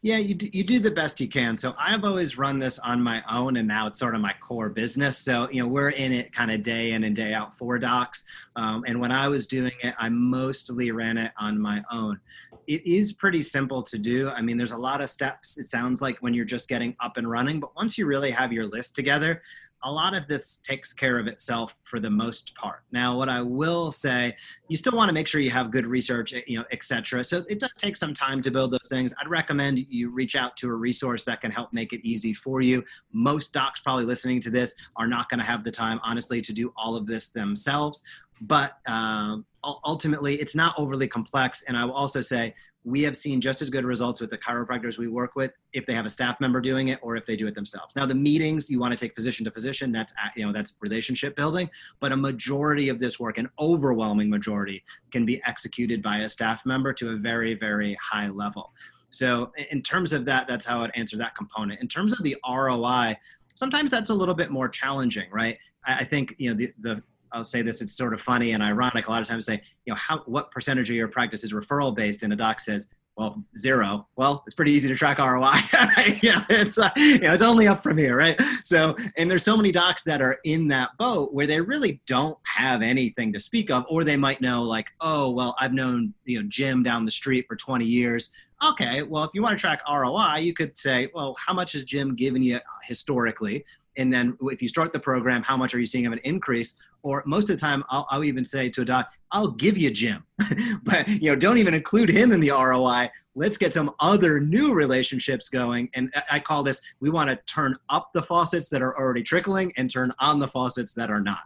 Yeah, 0.02 0.16
you 0.16 0.35
do, 0.35 0.49
you 0.50 0.64
do 0.64 0.78
the 0.78 0.90
best 0.90 1.21
you 1.21 1.28
can. 1.28 1.54
So 1.57 1.75
I've 1.78 2.04
always 2.04 2.38
run 2.38 2.59
this 2.59 2.78
on 2.78 3.02
my 3.02 3.23
own, 3.30 3.59
and 3.59 3.69
now 3.69 3.87
it's 3.87 3.99
sort 3.99 4.14
of 4.14 4.23
my 4.23 4.35
core 4.40 4.71
business. 4.71 5.19
So 5.19 5.50
you 5.50 5.62
know 5.62 5.69
we're 5.69 5.90
in 5.90 6.12
it 6.12 6.33
kind 6.33 6.50
of 6.50 6.62
day 6.62 6.92
in 6.92 7.04
and 7.04 7.14
day 7.14 7.35
out 7.35 7.59
for 7.59 7.78
docs. 7.78 8.25
Um, 8.57 8.83
and 8.87 8.99
when 8.99 9.12
I 9.12 9.28
was 9.28 9.47
doing 9.47 9.73
it, 9.83 9.95
I 9.99 10.09
mostly 10.09 10.90
ran 10.90 11.19
it 11.19 11.33
on 11.38 11.61
my 11.61 11.83
own. 11.92 12.19
It 12.66 12.87
is 12.87 13.12
pretty 13.12 13.42
simple 13.42 13.83
to 13.83 13.99
do. 13.99 14.30
I 14.30 14.40
mean, 14.40 14.57
there's 14.57 14.73
a 14.73 14.78
lot 14.78 15.02
of 15.02 15.11
steps. 15.11 15.59
It 15.59 15.69
sounds 15.69 16.00
like 16.00 16.16
when 16.21 16.33
you're 16.33 16.47
just 16.47 16.69
getting 16.69 16.97
up 17.00 17.19
and 17.19 17.30
running, 17.30 17.61
but 17.61 17.76
once 17.76 17.99
you 17.99 18.07
really 18.07 18.30
have 18.30 18.54
your 18.54 18.66
list 18.66 18.97
together, 18.97 19.42
a 19.82 19.90
lot 19.90 20.14
of 20.14 20.28
this 20.28 20.58
takes 20.58 20.92
care 20.92 21.18
of 21.18 21.26
itself 21.26 21.75
for 21.84 22.00
the 22.00 22.10
most 22.10 22.54
part. 22.54 22.82
Now, 22.92 23.16
what 23.16 23.28
I 23.28 23.40
will 23.40 23.90
say, 23.90 24.37
you 24.68 24.76
still 24.76 24.96
want 24.96 25.08
to 25.08 25.12
make 25.12 25.26
sure 25.26 25.40
you 25.40 25.50
have 25.50 25.70
good 25.70 25.87
research, 25.87 26.34
you 26.46 26.58
know, 26.58 26.64
etc. 26.70 27.25
So 27.25 27.44
it 27.49 27.60
does 27.60 27.75
take 27.78 27.96
some 27.96 28.12
time 28.12 28.42
to 28.42 28.50
build 28.50 28.72
those 28.72 28.88
things. 28.88 29.14
I'd 29.20 29.28
recommend 29.28 29.78
you 29.78 30.10
reach 30.10 30.37
out 30.37 30.56
to 30.58 30.68
a 30.68 30.75
resource 30.75 31.25
that 31.25 31.40
can 31.40 31.50
help 31.50 31.72
make 31.72 31.92
it 31.92 32.06
easy 32.06 32.34
for 32.34 32.60
you. 32.60 32.84
Most 33.12 33.52
docs 33.52 33.80
probably 33.80 34.04
listening 34.04 34.40
to 34.40 34.50
this 34.50 34.75
are 34.97 35.06
not 35.06 35.30
going 35.30 35.40
to 35.40 35.47
have 35.47 35.64
the 35.64 35.71
time, 35.71 36.00
honestly, 36.02 36.40
to 36.43 36.52
do 36.52 36.73
all 36.76 36.97
of 36.97 37.06
this 37.06 37.28
themselves. 37.28 38.02
But 38.43 38.78
um, 38.86 39.45
ultimately, 39.62 40.40
it's 40.40 40.54
not 40.54 40.75
overly 40.78 41.08
complex. 41.08 41.62
And 41.64 41.76
I 41.76 41.84
will 41.84 41.93
also 41.93 42.21
say, 42.21 42.54
we 42.84 43.02
have 43.02 43.16
seen 43.16 43.40
just 43.40 43.60
as 43.60 43.69
good 43.69 43.84
results 43.84 44.21
with 44.21 44.30
the 44.30 44.38
chiropractors 44.38 44.97
we 44.97 45.06
work 45.06 45.36
with 45.36 45.52
if 45.73 45.84
they 45.84 45.95
have 45.95 46.06
a 46.06 46.10
staff 46.10 46.40
member 46.40 46.60
doing 46.60 46.88
it 46.88 46.99
or 47.02 47.14
if 47.16 47.26
they 47.26 47.36
do 47.36 47.47
it 47.47 47.54
themselves. 47.54 47.95
Now 47.95 48.06
the 48.06 48.14
meetings 48.14 48.71
you 48.71 48.80
want 48.80 48.97
to 48.97 48.97
take 48.97 49.14
physician 49.14 49.45
to 49.45 49.50
physician 49.50 49.93
that's 49.93 50.12
uh, 50.23 50.28
you 50.34 50.47
know 50.47 50.52
that's 50.52 50.75
relationship 50.80 51.36
building, 51.36 51.69
but 52.00 52.12
a 52.12 52.16
majority 52.16 52.88
of 52.88 52.99
this 52.99 53.21
work, 53.21 53.38
an 53.38 53.49
overwhelming 53.58 54.30
majority, 54.30 54.82
can 55.10 55.26
be 55.26 55.43
executed 55.47 56.02
by 56.02 56.19
a 56.19 56.28
staff 56.28 56.64
member 56.64 56.93
to 56.95 57.10
a 57.10 57.16
very 57.16 57.54
very 57.54 57.97
high 58.00 58.28
level. 58.28 58.73
So 59.10 59.52
in 59.71 59.82
terms 59.82 60.12
of 60.12 60.25
that, 60.26 60.47
that's 60.49 60.64
how 60.64 60.80
I'd 60.80 60.93
answer 60.95 61.16
that 61.19 61.34
component. 61.34 61.80
In 61.80 61.88
terms 61.88 62.12
of 62.12 62.23
the 62.23 62.36
ROI, 62.49 63.16
sometimes 63.56 63.90
that's 63.90 64.10
a 64.10 64.14
little 64.14 64.34
bit 64.34 64.50
more 64.50 64.69
challenging, 64.69 65.28
right? 65.30 65.58
I 65.84 66.04
think 66.04 66.34
you 66.38 66.50
know 66.50 66.56
the 66.56 66.73
the 66.80 67.02
I'll 67.32 67.45
say 67.45 67.62
this, 67.62 67.80
it's 67.82 67.97
sort 67.97 68.14
of 68.14 68.21
funny 68.21 68.52
and 68.52 68.62
ironic. 68.62 69.08
A 69.08 69.10
lot 69.10 69.23
of 69.23 69.28
times 69.28 69.47
say, 69.47 69.62
you 69.84 69.93
know, 69.93 69.97
how, 69.97 70.19
what 70.26 70.50
percentage 70.50 70.90
of 70.90 70.97
your 70.97 71.08
practice 71.08 71.45
is 71.45 71.52
referral 71.52 71.95
based? 71.95 72.23
And 72.23 72.32
a 72.32 72.36
doc 72.36 72.60
says, 72.60 72.88
well, 73.16 73.45
zero. 73.56 74.06
Well, 74.16 74.43
it's 74.47 74.54
pretty 74.54 74.73
easy 74.73 74.88
to 74.88 74.95
track 74.95 75.19
ROI. 75.19 75.43
right? 75.75 76.23
you 76.23 76.32
know, 76.32 76.43
it's, 76.49 76.78
uh, 76.78 76.88
you 76.97 77.19
know, 77.19 77.34
it's 77.34 77.43
only 77.43 77.69
up 77.69 77.82
from 77.82 77.99
here, 77.99 78.16
right? 78.16 78.40
So, 78.64 78.97
and 79.16 79.30
there's 79.30 79.43
so 79.43 79.56
many 79.56 79.71
docs 79.71 80.02
that 80.04 80.23
are 80.23 80.38
in 80.45 80.69
that 80.69 80.97
boat 80.97 81.34
where 81.34 81.47
they 81.47 81.60
really 81.60 82.00
don't 82.06 82.38
have 82.45 82.80
anything 82.80 83.32
to 83.34 83.40
speak 83.40 83.71
of, 83.71 83.84
or 83.90 84.04
they 84.04 84.16
might 84.16 84.40
know 84.40 84.62
like, 84.62 84.90
oh, 85.02 85.30
well, 85.30 85.54
I've 85.60 85.75
known, 85.75 86.14
you 86.25 86.40
know, 86.40 86.49
Jim 86.49 86.82
down 86.82 87.04
the 87.04 87.10
street 87.10 87.47
for 87.47 87.56
20 87.56 87.84
years. 87.84 88.30
Okay, 88.66 89.02
well, 89.02 89.25
if 89.25 89.30
you 89.34 89.43
want 89.43 89.56
to 89.56 89.60
track 89.60 89.80
ROI, 89.90 90.36
you 90.38 90.54
could 90.54 90.76
say, 90.76 91.10
well, 91.14 91.36
how 91.38 91.52
much 91.52 91.73
has 91.73 91.84
Jim 91.84 92.14
given 92.14 92.43
you 92.43 92.58
historically? 92.84 93.64
And 93.97 94.12
then 94.12 94.36
if 94.43 94.62
you 94.62 94.69
start 94.69 94.93
the 94.93 95.00
program, 95.00 95.43
how 95.43 95.56
much 95.56 95.75
are 95.75 95.78
you 95.78 95.86
seeing 95.86 96.06
of 96.06 96.12
an 96.12 96.21
increase? 96.25 96.76
Or 97.02 97.23
most 97.26 97.49
of 97.50 97.56
the 97.56 97.60
time 97.60 97.84
I'll, 97.89 98.06
I'll 98.10 98.25
even 98.25 98.45
say 98.45 98.69
to 98.71 98.82
a 98.82 98.84
doc 98.84 99.10
i'll 99.32 99.50
give 99.50 99.76
you 99.78 99.91
jim 99.91 100.25
but 100.82 101.08
you 101.08 101.30
know 101.30 101.36
don't 101.36 101.58
even 101.58 101.75
include 101.75 102.08
him 102.08 102.32
in 102.32 102.41
the 102.41 102.50
roi 102.50 103.08
let's 103.34 103.56
get 103.56 103.73
some 103.73 103.93
other 104.00 104.41
new 104.41 104.75
relationships 104.75 105.49
going 105.49 105.89
and 105.95 106.13
i 106.30 106.39
call 106.39 106.63
this 106.63 106.82
we 107.00 107.10
want 107.10 107.30
to 107.30 107.36
turn 107.47 107.76
up 107.89 108.10
the 108.13 108.23
faucets 108.23 108.69
that 108.69 108.82
are 108.82 108.99
already 108.99 109.23
trickling 109.23 109.73
and 109.76 109.91
turn 109.91 110.13
on 110.19 110.39
the 110.39 110.49
faucets 110.49 110.95
that 110.95 111.10
are 111.10 111.21
not 111.21 111.43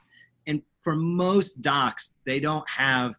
and 0.46 0.62
for 0.82 0.96
most 0.96 1.62
docs 1.62 2.14
they 2.24 2.40
don't 2.40 2.68
have 2.68 3.14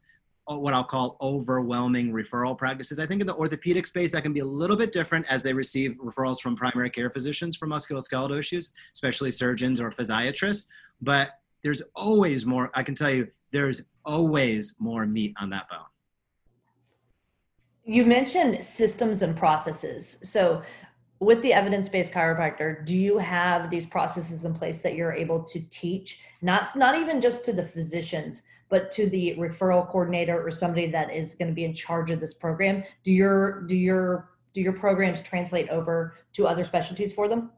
uh, 0.47 0.55
what 0.55 0.75
I'll 0.75 0.83
call 0.83 1.17
overwhelming 1.21 2.11
referral 2.11 2.55
practices. 2.55 2.99
I 2.99 3.07
think 3.07 3.19
in 3.19 3.25
the 3.25 3.35
orthopedic 3.35 3.87
space, 3.87 4.11
that 4.11 4.21
can 4.21 4.31
be 4.31 4.41
a 4.41 4.45
little 4.45 4.77
bit 4.77 4.91
different 4.91 5.25
as 5.27 5.41
they 5.41 5.53
receive 5.53 5.93
referrals 5.93 6.39
from 6.39 6.55
primary 6.55 6.91
care 6.91 7.09
physicians 7.09 7.55
for 7.55 7.67
musculoskeletal 7.67 8.37
issues, 8.37 8.69
especially 8.93 9.31
surgeons 9.31 9.81
or 9.81 9.91
physiatrists. 9.91 10.67
But 11.01 11.31
there's 11.65 11.81
always 11.95 12.45
more. 12.45 12.69
I 12.75 12.83
can 12.83 12.93
tell 12.93 13.09
you, 13.09 13.27
there's 13.51 13.81
always 14.05 14.75
more 14.77 15.07
meat 15.07 15.33
on 15.41 15.49
that 15.49 15.67
bone. 15.67 15.79
You 17.83 18.05
mentioned 18.05 18.63
systems 18.63 19.23
and 19.23 19.35
processes. 19.35 20.19
So, 20.21 20.61
with 21.19 21.41
the 21.41 21.53
evidence 21.53 21.89
based 21.89 22.13
chiropractor, 22.13 22.85
do 22.85 22.93
you 22.95 23.17
have 23.17 23.71
these 23.71 23.87
processes 23.87 24.45
in 24.45 24.53
place 24.53 24.83
that 24.83 24.93
you're 24.93 25.13
able 25.13 25.41
to 25.41 25.59
teach, 25.71 26.19
not, 26.43 26.75
not 26.75 26.99
even 26.99 27.19
just 27.19 27.43
to 27.45 27.53
the 27.53 27.63
physicians, 27.63 28.43
but 28.69 28.91
to 28.91 29.09
the 29.09 29.33
referral 29.35 29.89
coordinator 29.89 30.45
or 30.45 30.51
somebody 30.51 30.85
that 30.91 31.11
is 31.11 31.33
going 31.33 31.47
to 31.47 31.55
be 31.55 31.65
in 31.65 31.73
charge 31.73 32.11
of 32.11 32.19
this 32.19 32.35
program? 32.35 32.83
Do 33.03 33.11
your, 33.11 33.61
do 33.61 33.75
your, 33.75 34.29
do 34.53 34.61
your 34.61 34.73
programs 34.73 35.19
translate 35.23 35.69
over 35.69 36.13
to 36.33 36.45
other 36.45 36.63
specialties 36.63 37.11
for 37.11 37.27
them? 37.27 37.49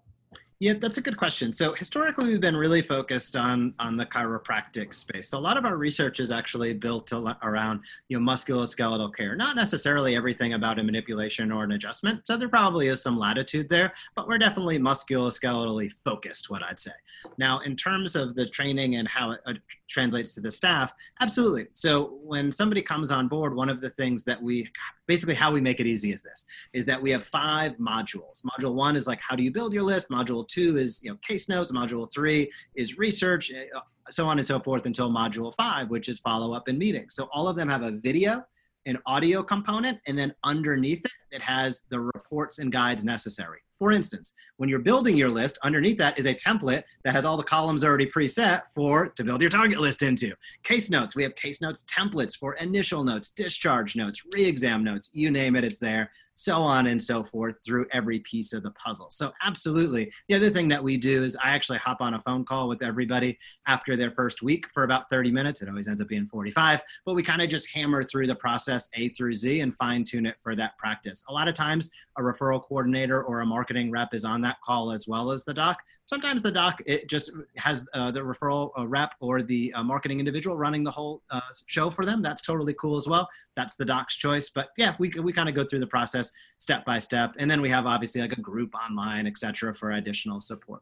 Yeah, 0.59 0.73
that's 0.81 0.97
a 0.97 1.01
good 1.01 1.17
question. 1.17 1.53
So 1.53 1.73
historically, 1.73 2.25
we've 2.25 2.41
been 2.41 2.57
really 2.57 2.81
focused 2.81 3.35
on 3.35 3.75
on 3.77 3.95
the 3.95 4.07
chiropractic 4.07 4.91
space. 4.91 5.29
So 5.29 5.37
a 5.37 5.39
lot 5.39 5.55
of 5.55 5.65
our 5.65 5.77
research 5.77 6.19
is 6.19 6.31
actually 6.31 6.73
built 6.73 7.13
around 7.13 7.81
you 8.09 8.19
know 8.19 8.31
musculoskeletal 8.31 9.13
care, 9.13 9.35
not 9.35 9.55
necessarily 9.55 10.15
everything 10.15 10.53
about 10.53 10.79
a 10.79 10.83
manipulation 10.83 11.51
or 11.51 11.63
an 11.63 11.73
adjustment. 11.73 12.21
So 12.25 12.37
there 12.37 12.49
probably 12.49 12.87
is 12.87 13.03
some 13.03 13.19
latitude 13.19 13.69
there, 13.69 13.93
but 14.15 14.27
we're 14.27 14.39
definitely 14.39 14.79
musculoskeletally 14.79 15.91
focused. 16.03 16.49
What 16.49 16.63
I'd 16.63 16.79
say. 16.79 16.91
Now, 17.37 17.59
in 17.59 17.75
terms 17.75 18.15
of 18.15 18.35
the 18.35 18.47
training 18.47 18.95
and 18.95 19.07
how 19.07 19.31
it 19.31 19.41
uh, 19.45 19.53
translates 19.87 20.33
to 20.35 20.41
the 20.41 20.51
staff, 20.51 20.91
absolutely. 21.19 21.67
So 21.73 22.17
when 22.23 22.51
somebody 22.51 22.81
comes 22.81 23.11
on 23.11 23.27
board, 23.27 23.55
one 23.55 23.69
of 23.69 23.79
the 23.79 23.91
things 23.91 24.23
that 24.23 24.41
we 24.41 24.67
basically 25.05 25.35
how 25.35 25.51
we 25.51 25.61
make 25.61 25.79
it 25.79 25.85
easy 25.85 26.11
is 26.13 26.23
this: 26.23 26.47
is 26.73 26.83
that 26.87 26.99
we 26.99 27.11
have 27.11 27.25
five 27.25 27.73
modules. 27.73 28.43
Module 28.43 28.73
one 28.73 28.95
is 28.95 29.05
like 29.05 29.19
how 29.21 29.35
do 29.35 29.43
you 29.43 29.51
build 29.51 29.71
your 29.71 29.83
list. 29.83 30.09
Module 30.09 30.46
two 30.47 30.77
is 30.77 31.01
you 31.03 31.11
know 31.11 31.17
case 31.17 31.49
notes. 31.49 31.71
Module 31.71 32.11
three 32.11 32.51
is 32.75 32.97
research, 32.97 33.51
eh, 33.51 33.65
so 34.09 34.27
on 34.27 34.37
and 34.37 34.47
so 34.47 34.59
forth 34.59 34.85
until 34.85 35.09
module 35.09 35.53
five, 35.55 35.89
which 35.89 36.09
is 36.09 36.19
follow 36.19 36.53
up 36.53 36.67
and 36.67 36.77
meetings. 36.77 37.15
So 37.15 37.29
all 37.33 37.47
of 37.47 37.55
them 37.55 37.69
have 37.69 37.83
a 37.83 37.91
video, 37.91 38.43
an 38.85 38.97
audio 39.05 39.43
component, 39.43 39.99
and 40.07 40.17
then 40.17 40.33
underneath 40.43 41.05
it, 41.05 41.11
it 41.31 41.41
has 41.41 41.83
the 41.89 41.99
reports 41.99 42.59
and 42.59 42.71
guides 42.71 43.03
necessary. 43.03 43.59
For 43.79 43.91
instance, 43.91 44.33
when 44.55 44.69
you're 44.69 44.79
building 44.79 45.15
your 45.15 45.29
list, 45.29 45.59
underneath 45.61 45.99
that 45.99 46.17
is 46.17 46.25
a 46.25 46.33
template 46.33 46.83
that 47.03 47.13
has 47.13 47.25
all 47.25 47.37
the 47.37 47.43
columns 47.43 47.83
already 47.83 48.07
preset 48.07 48.63
for 48.73 49.09
to 49.09 49.23
build 49.23 49.39
your 49.41 49.51
target 49.51 49.79
list 49.79 50.01
into. 50.01 50.33
Case 50.63 50.89
notes, 50.89 51.15
we 51.15 51.21
have 51.21 51.35
case 51.35 51.61
notes 51.61 51.85
templates 51.85 52.35
for 52.35 52.55
initial 52.55 53.03
notes, 53.03 53.29
discharge 53.29 53.95
notes, 53.95 54.23
re-exam 54.31 54.83
notes, 54.83 55.09
you 55.13 55.29
name 55.29 55.55
it, 55.55 55.63
it's 55.63 55.77
there 55.77 56.09
so 56.37 56.61
on 56.61 56.85
and 56.85 57.01
so 57.01 57.23
forth 57.23 57.55
through 57.65 57.87
every 57.91 58.19
piece 58.19 58.53
of 58.53 58.61
the 58.61 58.69
puzzle. 58.71 59.09
So, 59.09 59.33
absolutely. 59.43 60.11
The 60.29 60.35
other 60.35 60.51
thing 60.51 60.67
that 60.67 60.83
we 60.83 60.95
do 60.95 61.23
is 61.23 61.35
I 61.35 61.49
actually 61.49 61.79
hop 61.79 61.99
on 61.99 62.13
a 62.13 62.21
phone 62.21 62.45
call 62.45 62.69
with 62.69 62.83
everybody 62.83 63.39
after 63.65 63.95
their 63.97 64.11
first 64.11 64.43
week 64.43 64.67
for 64.71 64.83
about 64.83 65.09
30 65.09 65.31
minutes. 65.31 65.63
It 65.63 65.67
always 65.67 65.87
ends 65.87 65.99
up 65.99 66.07
being 66.07 66.27
45, 66.27 66.81
but 67.05 67.15
we 67.15 67.23
kind 67.23 67.41
of 67.41 67.49
just 67.49 67.67
hammer 67.71 68.03
through 68.03 68.27
the 68.27 68.35
process 68.35 68.87
A 68.93 69.09
through 69.09 69.33
Z 69.33 69.61
and 69.61 69.75
fine 69.77 70.03
tune 70.03 70.27
it 70.27 70.35
for 70.43 70.55
that 70.55 70.77
practice. 70.77 71.23
A 71.27 71.33
lot 71.33 71.47
of 71.47 71.55
times, 71.55 71.89
a 72.19 72.21
referral 72.21 72.61
coordinator 72.61 73.23
or 73.23 73.41
a 73.41 73.45
marketing 73.45 73.89
rep 73.89 74.13
is 74.13 74.23
on 74.23 74.41
that 74.41 74.57
call 74.63 74.91
as 74.91 75.07
well 75.07 75.31
as 75.31 75.43
the 75.43 75.53
doc 75.53 75.79
sometimes 76.07 76.41
the 76.41 76.51
doc 76.51 76.81
it 76.85 77.07
just 77.07 77.31
has 77.57 77.85
uh, 77.93 78.09
the 78.09 78.19
referral 78.19 78.71
uh, 78.77 78.87
rep 78.87 79.11
or 79.19 79.41
the 79.41 79.71
uh, 79.73 79.83
marketing 79.83 80.19
individual 80.19 80.57
running 80.57 80.83
the 80.83 80.91
whole 80.91 81.21
uh, 81.29 81.41
show 81.67 81.91
for 81.91 82.05
them. 82.05 82.21
That's 82.21 82.41
totally 82.41 82.73
cool 82.73 82.97
as 82.97 83.07
well. 83.07 83.29
That's 83.55 83.75
the 83.75 83.85
doc's 83.85 84.15
choice 84.15 84.49
but 84.49 84.69
yeah 84.77 84.95
we, 84.99 85.09
we 85.21 85.31
kind 85.31 85.49
of 85.49 85.55
go 85.55 85.63
through 85.63 85.79
the 85.79 85.87
process 85.87 86.31
step 86.57 86.85
by 86.85 86.99
step. 86.99 87.33
And 87.37 87.51
then 87.51 87.61
we 87.61 87.69
have 87.69 87.85
obviously 87.85 88.21
like 88.21 88.31
a 88.31 88.41
group 88.41 88.73
online 88.73 89.27
etc 89.27 89.75
for 89.75 89.91
additional 89.91 90.41
support. 90.41 90.81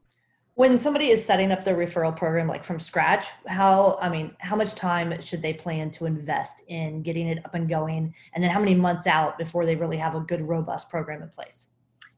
When 0.54 0.78
somebody 0.78 1.10
is 1.10 1.26
setting 1.26 1.52
up 1.52 1.66
their 1.66 1.76
referral 1.76 2.16
program 2.16 2.48
like 2.48 2.64
from 2.64 2.80
scratch 2.80 3.28
how 3.48 3.98
i 4.02 4.08
mean 4.08 4.32
how 4.40 4.56
much 4.56 4.74
time 4.76 5.20
should 5.22 5.42
they 5.42 5.54
plan 5.54 5.92
to 5.92 6.06
invest 6.06 6.64
in 6.68 7.02
getting 7.02 7.28
it 7.28 7.44
up 7.46 7.56
and 7.56 7.68
going? 7.68 8.14
And 8.34 8.44
then 8.44 8.52
how 8.52 8.60
many 8.60 8.76
months 8.76 9.08
out 9.08 9.38
before 9.38 9.66
they 9.66 9.76
really 9.76 9.98
have 9.98 10.16
a 10.16 10.22
good 10.22 10.48
robust 10.48 10.90
program 10.90 11.24
in 11.24 11.30
place 11.30 11.70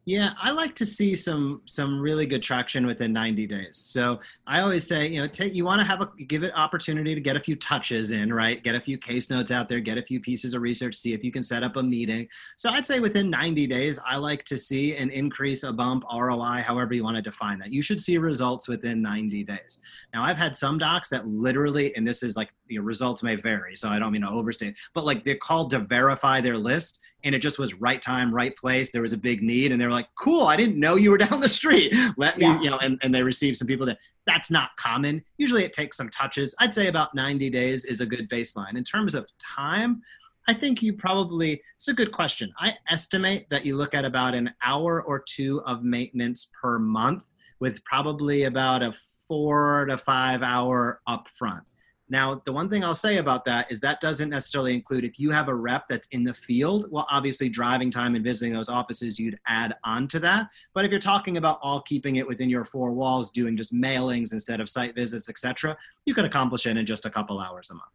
yeah, 0.07 0.31
I 0.41 0.51
like 0.51 0.73
to 0.75 0.85
see 0.85 1.15
some 1.15 1.63
some 1.65 1.99
really 1.99 2.25
good 2.25 2.41
traction 2.41 2.85
within 2.85 3.11
90 3.11 3.45
days. 3.45 3.75
So 3.75 4.21
I 4.47 4.61
always 4.61 4.87
say, 4.87 5.09
you 5.09 5.19
know, 5.19 5.27
take 5.27 5.53
you 5.53 5.65
want 5.65 5.81
to 5.81 5.85
have 5.85 5.99
a 5.99 6.09
give 6.27 6.43
it 6.43 6.53
opportunity 6.55 7.13
to 7.13 7.19
get 7.19 7.35
a 7.35 7.41
few 7.41 7.57
touches 7.57 8.11
in, 8.11 8.33
right? 8.33 8.63
Get 8.63 8.73
a 8.73 8.79
few 8.79 8.97
case 8.97 9.29
notes 9.29 9.51
out 9.51 9.67
there, 9.67 9.81
get 9.81 9.97
a 9.97 10.01
few 10.01 10.21
pieces 10.21 10.53
of 10.53 10.61
research, 10.61 10.95
see 10.95 11.13
if 11.13 11.25
you 11.25 11.31
can 11.33 11.43
set 11.43 11.61
up 11.61 11.75
a 11.75 11.83
meeting. 11.83 12.25
So 12.55 12.69
I'd 12.69 12.85
say 12.85 13.01
within 13.01 13.29
90 13.29 13.67
days, 13.67 13.99
I 14.07 14.15
like 14.15 14.45
to 14.45 14.57
see 14.57 14.95
an 14.95 15.09
increase, 15.09 15.63
a 15.63 15.73
bump, 15.73 16.05
ROI, 16.09 16.63
however 16.65 16.93
you 16.93 17.03
want 17.03 17.17
to 17.17 17.21
define 17.21 17.59
that. 17.59 17.71
You 17.71 17.81
should 17.81 17.99
see 17.99 18.17
results 18.17 18.69
within 18.69 19.01
90 19.01 19.43
days. 19.43 19.81
Now 20.13 20.23
I've 20.23 20.37
had 20.37 20.55
some 20.55 20.77
docs 20.77 21.09
that 21.09 21.27
literally, 21.27 21.93
and 21.97 22.07
this 22.07 22.23
is 22.23 22.37
like 22.37 22.53
you 22.69 22.79
know, 22.79 22.85
results 22.85 23.23
may 23.23 23.35
vary, 23.35 23.75
so 23.75 23.89
I 23.89 23.99
don't 23.99 24.13
mean 24.13 24.21
to 24.21 24.29
overstate, 24.29 24.75
but 24.93 25.03
like 25.03 25.25
they're 25.25 25.35
called 25.35 25.69
to 25.71 25.79
verify 25.79 26.39
their 26.39 26.57
list 26.57 27.01
and 27.23 27.33
it 27.33 27.39
just 27.39 27.59
was 27.59 27.73
right 27.73 28.01
time, 28.01 28.33
right 28.33 28.55
place. 28.55 28.91
There 28.91 29.01
was 29.01 29.13
a 29.13 29.17
big 29.17 29.41
need, 29.41 29.71
and 29.71 29.81
they 29.81 29.85
were 29.85 29.91
like, 29.91 30.09
"Cool, 30.17 30.43
I 30.43 30.55
didn't 30.55 30.79
know 30.79 30.95
you 30.95 31.11
were 31.11 31.17
down 31.27 31.39
the 31.39 31.49
street. 31.49 31.93
Let 32.17 32.37
me, 32.37 32.45
yeah. 32.45 32.61
you 32.61 32.69
know." 32.69 32.77
And, 32.77 32.99
and 33.01 33.13
they 33.13 33.23
received 33.23 33.57
some 33.57 33.67
people 33.67 33.85
that 33.87 33.97
that's 34.25 34.51
not 34.51 34.75
common. 34.77 35.23
Usually, 35.37 35.63
it 35.63 35.73
takes 35.73 35.97
some 35.97 36.09
touches. 36.09 36.53
I'd 36.59 36.73
say 36.73 36.87
about 36.87 37.15
90 37.15 37.49
days 37.49 37.85
is 37.85 38.01
a 38.01 38.05
good 38.05 38.29
baseline. 38.29 38.75
In 38.75 38.83
terms 38.83 39.15
of 39.15 39.25
time, 39.39 40.01
I 40.47 40.53
think 40.53 40.81
you 40.81 40.93
probably 40.93 41.61
it's 41.75 41.87
a 41.87 41.93
good 41.93 42.11
question. 42.11 42.53
I 42.59 42.73
estimate 42.89 43.49
that 43.49 43.65
you 43.65 43.75
look 43.75 43.93
at 43.93 44.05
about 44.05 44.35
an 44.35 44.53
hour 44.63 45.01
or 45.01 45.19
two 45.19 45.61
of 45.65 45.83
maintenance 45.83 46.49
per 46.61 46.77
month, 46.79 47.23
with 47.59 47.83
probably 47.83 48.43
about 48.43 48.83
a 48.83 48.93
four 49.27 49.85
to 49.85 49.97
five 49.97 50.41
hour 50.43 51.01
upfront. 51.07 51.61
Now, 52.09 52.41
the 52.45 52.53
one 52.53 52.69
thing 52.69 52.85
I'll 52.85 52.95
say 52.95 53.17
about 53.17 53.43
that 53.45 53.69
is 53.69 53.81
that 53.81 53.99
doesn't 53.99 54.29
necessarily 54.29 54.73
include 54.73 55.03
if 55.03 55.19
you 55.19 55.29
have 55.31 55.49
a 55.49 55.55
rep 55.55 55.89
that's 55.89 56.07
in 56.09 56.23
the 56.23 56.33
field, 56.33 56.85
well, 56.89 57.05
obviously 57.11 57.49
driving 57.49 57.91
time 57.91 58.15
and 58.15 58.23
visiting 58.23 58.53
those 58.53 58.69
offices, 58.69 59.19
you'd 59.19 59.37
add 59.47 59.75
on 59.83 60.07
to 60.09 60.19
that. 60.21 60.47
But 60.73 60.85
if 60.85 60.91
you're 60.91 61.01
talking 61.01 61.35
about 61.35 61.59
all 61.61 61.81
keeping 61.81 62.15
it 62.15 62.25
within 62.25 62.49
your 62.49 62.63
four 62.63 62.91
walls, 62.91 63.31
doing 63.31 63.57
just 63.57 63.73
mailings 63.73 64.31
instead 64.31 64.61
of 64.61 64.69
site 64.69 64.95
visits, 64.95 65.27
etc., 65.27 65.77
you 66.05 66.13
could 66.13 66.25
accomplish 66.25 66.65
it 66.65 66.77
in 66.77 66.85
just 66.85 67.05
a 67.05 67.09
couple 67.09 67.39
hours 67.39 67.71
a 67.71 67.73
month. 67.73 67.91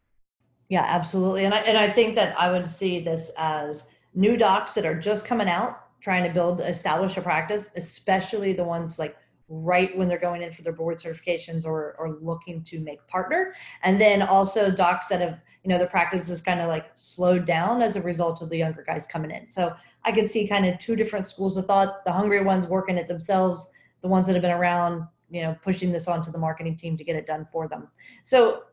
Yeah, 0.69 0.85
absolutely. 0.87 1.47
And 1.47 1.55
I, 1.55 1.59
and 1.61 1.79
I 1.79 1.91
think 1.91 2.15
that 2.17 2.39
I 2.39 2.51
would 2.51 2.69
see 2.69 3.01
this 3.01 3.31
as 3.39 3.85
new 4.15 4.37
docs 4.37 4.75
that 4.75 4.85
are 4.85 4.99
just 4.99 5.25
coming 5.25 5.49
out, 5.49 5.79
trying 6.01 6.25
to 6.25 6.31
build, 6.31 6.61
establish 6.61 7.17
a 7.17 7.23
practice, 7.23 7.71
especially 7.77 8.53
the 8.53 8.65
ones 8.65 8.99
like 8.99 9.17
right 9.49 9.97
when 9.97 10.09
they're 10.09 10.19
going 10.19 10.43
in 10.43 10.53
for 10.53 10.63
their 10.63 10.73
board 10.73 10.99
certifications 10.99 11.67
or, 11.67 11.95
or 11.99 12.19
looking 12.21 12.63
to 12.63 12.81
make 12.81 13.07
partner. 13.07 13.55
And 13.83 14.01
then 14.01 14.23
also 14.23 14.71
docs 14.71 15.09
that 15.09 15.21
have, 15.21 15.41
you 15.63 15.69
know, 15.69 15.79
the 15.79 15.87
practice 15.87 16.29
is 16.31 16.41
kind 16.41 16.61
of 16.61 16.69
like 16.69 16.87
slowed 16.95 17.45
down 17.45 17.83
as 17.83 17.97
a 17.97 18.03
result 18.03 18.43
of 18.43 18.49
the 18.49 18.57
younger 18.57 18.83
guys 18.83 19.07
coming 19.07 19.31
in. 19.31 19.49
So 19.49 19.75
I 20.05 20.13
could 20.13 20.31
see 20.31 20.49
kind 20.49 20.67
of 20.67 20.79
two 20.79 20.97
different 20.97 21.27
schools 21.27 21.57
of 21.57 21.67
thought, 21.67 22.05
the 22.05 22.13
hungry 22.13 22.43
ones 22.43 22.67
working 22.67 22.97
it 22.97 23.09
themselves, 23.09 23.69
the 24.01 24.09
ones 24.09 24.27
that 24.27 24.35
have 24.35 24.43
been 24.43 24.51
around, 24.51 25.07
you 25.31 25.43
know, 25.43 25.57
pushing 25.63 25.93
this 25.93 26.09
onto 26.09 26.31
the 26.31 26.39
marketing 26.39 26.77
team 26.77 26.97
to 26.97 27.05
get 27.05 27.17
it 27.17 27.27
done 27.27 27.47
for 27.53 27.69
them. 27.69 27.89
So 28.23 28.65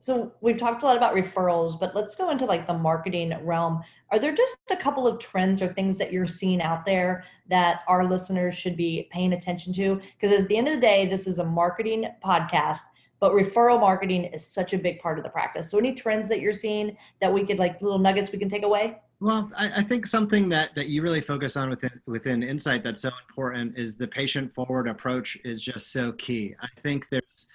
so 0.00 0.32
we've 0.40 0.56
talked 0.56 0.82
a 0.82 0.86
lot 0.86 0.96
about 0.96 1.14
referrals, 1.14 1.78
but 1.78 1.94
let's 1.94 2.14
go 2.14 2.30
into 2.30 2.44
like 2.44 2.66
the 2.66 2.74
marketing 2.74 3.34
realm. 3.44 3.82
Are 4.10 4.18
there 4.18 4.32
just 4.32 4.56
a 4.70 4.76
couple 4.76 5.06
of 5.06 5.18
trends 5.18 5.60
or 5.60 5.68
things 5.68 5.98
that 5.98 6.12
you're 6.12 6.26
seeing 6.26 6.62
out 6.62 6.86
there 6.86 7.24
that 7.48 7.80
our 7.88 8.06
listeners 8.08 8.54
should 8.54 8.76
be 8.76 9.08
paying 9.10 9.32
attention 9.32 9.72
to? 9.74 10.00
Because 10.18 10.38
at 10.38 10.48
the 10.48 10.56
end 10.56 10.68
of 10.68 10.74
the 10.74 10.80
day, 10.80 11.06
this 11.06 11.26
is 11.26 11.38
a 11.38 11.44
marketing 11.44 12.06
podcast, 12.24 12.80
but 13.20 13.32
referral 13.32 13.80
marketing 13.80 14.24
is 14.24 14.46
such 14.46 14.72
a 14.72 14.78
big 14.78 15.00
part 15.00 15.18
of 15.18 15.24
the 15.24 15.30
practice. 15.30 15.70
So 15.70 15.78
any 15.78 15.94
trends 15.94 16.28
that 16.28 16.40
you're 16.40 16.52
seeing 16.52 16.96
that 17.20 17.32
we 17.32 17.44
could 17.44 17.58
like 17.58 17.82
little 17.82 17.98
nuggets 17.98 18.30
we 18.30 18.38
can 18.38 18.48
take 18.48 18.62
away? 18.62 18.98
Well, 19.20 19.50
I, 19.56 19.78
I, 19.78 19.82
think 19.82 20.06
something 20.06 20.48
that, 20.50 20.76
that 20.76 20.86
you 20.86 21.02
really 21.02 21.20
focus 21.20 21.56
on 21.56 21.70
within 21.70 22.00
within 22.06 22.44
Insight 22.44 22.84
that's 22.84 23.00
so 23.00 23.10
important 23.28 23.76
is 23.76 23.96
the 23.96 24.06
patient 24.06 24.54
forward 24.54 24.86
approach 24.86 25.36
is 25.44 25.60
just 25.60 25.92
so 25.92 26.12
key. 26.12 26.54
I 26.62 26.68
think 26.80 27.08
there's 27.10 27.48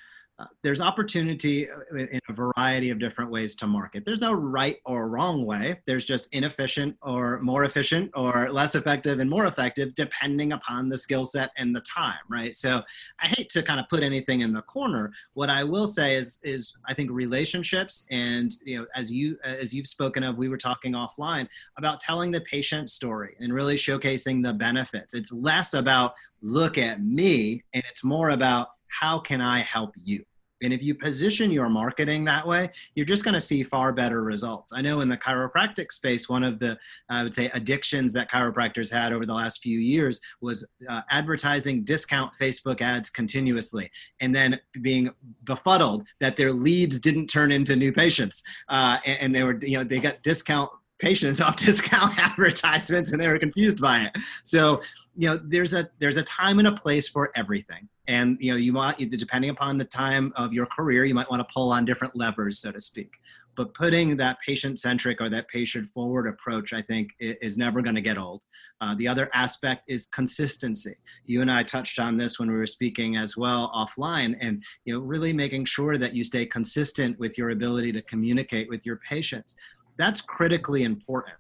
there's 0.64 0.82
opportunity 0.82 1.70
uh, 1.70 1.96
in 1.96 2.20
a 2.28 2.34
variety 2.34 2.90
of 2.90 3.00
different 3.00 3.30
ways 3.30 3.56
to 3.56 3.68
market. 3.68 4.04
There's 4.06 4.22
no 4.22 4.34
right 4.34 4.78
or 4.86 5.08
wrong 5.08 5.46
way. 5.46 5.80
There's 5.86 6.06
just 6.06 6.28
inefficient 6.32 6.96
or 7.02 7.40
more 7.40 7.66
efficient 7.66 8.12
or 8.16 8.50
less 8.52 8.76
effective 8.76 9.20
and 9.20 9.30
more 9.30 9.46
effective 9.46 9.94
depending 9.94 10.54
upon 10.54 10.90
the 10.90 10.98
skill 10.98 11.26
set 11.26 11.52
and 11.58 11.76
the 11.76 11.82
time, 11.82 12.20
right? 12.30 12.56
So 12.56 12.82
I 13.20 13.28
hate 13.28 13.50
to 13.50 13.64
kind 13.64 13.80
of 13.80 13.88
put 13.90 14.04
anything 14.04 14.42
in 14.42 14.54
the 14.54 14.62
corner. 14.64 15.12
What 15.34 15.50
I 15.50 15.64
will 15.64 15.88
say 15.88 16.16
is 16.16 16.40
is 16.44 16.74
I 16.88 16.94
think 16.94 17.12
relationships 17.12 18.06
and 18.10 18.54
you 18.66 18.80
know 18.80 18.88
as 18.96 19.12
you 19.12 19.38
as 19.44 19.74
you've 19.74 19.88
spoken 19.88 20.24
of, 20.24 20.38
we 20.38 20.50
were 20.50 20.58
talking 20.58 20.94
offline 20.94 21.48
about 21.78 22.00
telling 22.00 22.32
the 22.32 22.42
patient 22.42 22.90
story 22.90 23.36
and 23.40 23.54
really 23.54 23.76
showcasing 23.76 24.44
the 24.44 24.54
benefits. 24.54 25.14
It's 25.14 25.32
less 25.32 25.74
about 25.74 26.14
look 26.42 26.78
at 26.78 27.02
me 27.02 27.64
and 27.74 27.84
it's 27.90 28.04
more 28.04 28.32
about 28.32 28.70
how 29.00 29.20
can 29.20 29.42
I 29.42 29.60
help 29.60 29.94
you? 30.04 30.24
And 30.64 30.72
if 30.72 30.82
you 30.82 30.96
position 30.96 31.52
your 31.52 31.68
marketing 31.68 32.24
that 32.26 32.48
way, 32.48 32.70
you're 32.96 33.06
just 33.06 33.26
going 33.26 33.34
to 33.34 33.42
see 33.42 33.64
far 33.64 33.92
better 33.92 34.24
results. 34.24 34.72
I 34.74 34.82
know 34.82 35.02
in 35.02 35.10
the 35.10 35.18
chiropractic 35.18 35.92
space, 35.92 36.30
one 36.30 36.44
of 36.44 36.58
the, 36.60 36.78
I 37.10 37.24
would 37.24 37.34
say, 37.34 37.50
addictions 37.54 38.14
that 38.14 38.32
chiropractors 38.32 38.90
had 38.90 39.12
over 39.12 39.26
the 39.26 39.34
last 39.34 39.62
few 39.62 39.80
years 39.80 40.22
was 40.42 40.66
uh, 40.90 41.02
advertising 41.10 41.84
discount 41.84 42.32
Facebook 42.40 42.82
ads 42.82 43.10
continuously 43.10 43.92
and 44.22 44.34
then 44.34 44.60
being 44.82 45.10
befuddled 45.44 46.06
that 46.22 46.38
their 46.38 46.52
leads 46.52 46.98
didn't 47.00 47.28
turn 47.28 47.52
into 47.52 47.76
new 47.76 47.92
patients. 47.92 48.42
Uh, 48.70 49.00
and, 49.06 49.20
and 49.20 49.36
they 49.36 49.44
were, 49.44 49.60
you 49.62 49.78
know, 49.78 49.84
they 49.84 50.00
got 50.00 50.24
discount 50.24 50.72
patients 51.00 51.42
off 51.42 51.56
discount 51.58 52.18
advertisements 52.18 53.12
and 53.12 53.22
they 53.22 53.28
were 53.28 53.38
confused 53.38 53.82
by 53.82 54.04
it. 54.04 54.18
So, 54.46 54.82
you 55.18 55.30
know, 55.30 55.40
there's 55.44 55.74
a 55.74 55.90
there's 56.00 56.18
a 56.18 56.24
time 56.24 56.60
and 56.60 56.68
a 56.68 56.72
place 56.72 57.10
for 57.10 57.32
everything. 57.36 57.90
And 58.08 58.38
you 58.40 58.52
know, 58.52 58.58
you 58.58 58.74
want 58.74 58.98
depending 58.98 59.50
upon 59.50 59.78
the 59.78 59.86
time 59.86 60.34
of 60.36 60.54
your 60.54 60.66
career, 60.66 61.06
you 61.06 61.14
might 61.14 61.30
want 61.30 61.48
to 61.48 61.54
pull 61.54 61.72
on 61.72 61.86
different 61.86 62.16
levers, 62.16 62.60
so 62.60 62.72
to 62.72 62.82
speak. 62.82 63.12
But 63.56 63.74
putting 63.76 64.18
that 64.18 64.38
patient 64.46 64.80
centric 64.80 65.22
or 65.22 65.30
that 65.30 65.48
patient 65.48 65.90
forward 65.90 66.28
approach, 66.28 66.74
I 66.74 66.82
think, 66.82 67.12
is 67.20 67.58
never 67.58 67.82
going 67.82 67.96
to 67.96 68.02
get 68.02 68.18
old. 68.18 68.42
Uh, 68.82 68.96
the 68.96 69.08
other 69.08 69.30
aspect 69.34 69.84
is 69.88 70.08
consistency. 70.08 70.96
You 71.26 71.42
and 71.42 71.52
I 71.52 71.64
touched 71.64 72.00
on 72.00 72.18
this 72.18 72.40
when 72.40 72.50
we 72.50 72.58
were 72.58 72.66
speaking 72.66 73.16
as 73.16 73.38
well 73.38 73.72
offline, 73.74 74.36
and 74.42 74.62
you 74.84 74.94
know, 74.94 75.00
really 75.00 75.32
making 75.32 75.66
sure 75.66 75.98
that 75.98 76.14
you 76.14 76.24
stay 76.24 76.46
consistent 76.46 77.18
with 77.20 77.38
your 77.38 77.52
ability 77.52 77.94
to 77.94 78.02
communicate 78.02 78.68
with 78.70 78.86
your 78.86 79.00
patients 79.08 79.56
that's 79.98 80.22
critically 80.22 80.84
important 80.84 81.36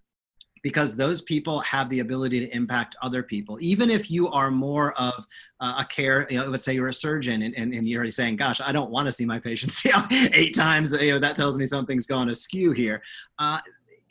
because 0.63 0.95
those 0.95 1.21
people 1.21 1.59
have 1.59 1.89
the 1.89 1.99
ability 1.99 2.39
to 2.39 2.55
impact 2.55 2.95
other 3.01 3.21
people. 3.21 3.57
Even 3.61 3.91
if 3.91 4.09
you 4.09 4.29
are 4.29 4.49
more 4.49 4.93
of 4.93 5.27
uh, 5.59 5.75
a 5.79 5.85
care, 5.85 6.25
you 6.29 6.37
know, 6.37 6.47
let's 6.47 6.63
say 6.63 6.73
you're 6.73 6.87
a 6.87 6.93
surgeon 6.93 7.43
and, 7.43 7.53
and, 7.55 7.73
and, 7.73 7.87
you're 7.87 8.09
saying, 8.09 8.37
gosh, 8.37 8.61
I 8.61 8.71
don't 8.71 8.89
want 8.89 9.05
to 9.05 9.11
see 9.11 9.25
my 9.25 9.39
patients 9.39 9.85
eight 10.11 10.55
times, 10.55 10.93
you 10.93 11.11
know, 11.11 11.19
that 11.19 11.35
tells 11.35 11.57
me 11.57 11.65
something's 11.65 12.07
gone 12.07 12.29
askew 12.29 12.71
here. 12.71 13.03
Uh, 13.37 13.59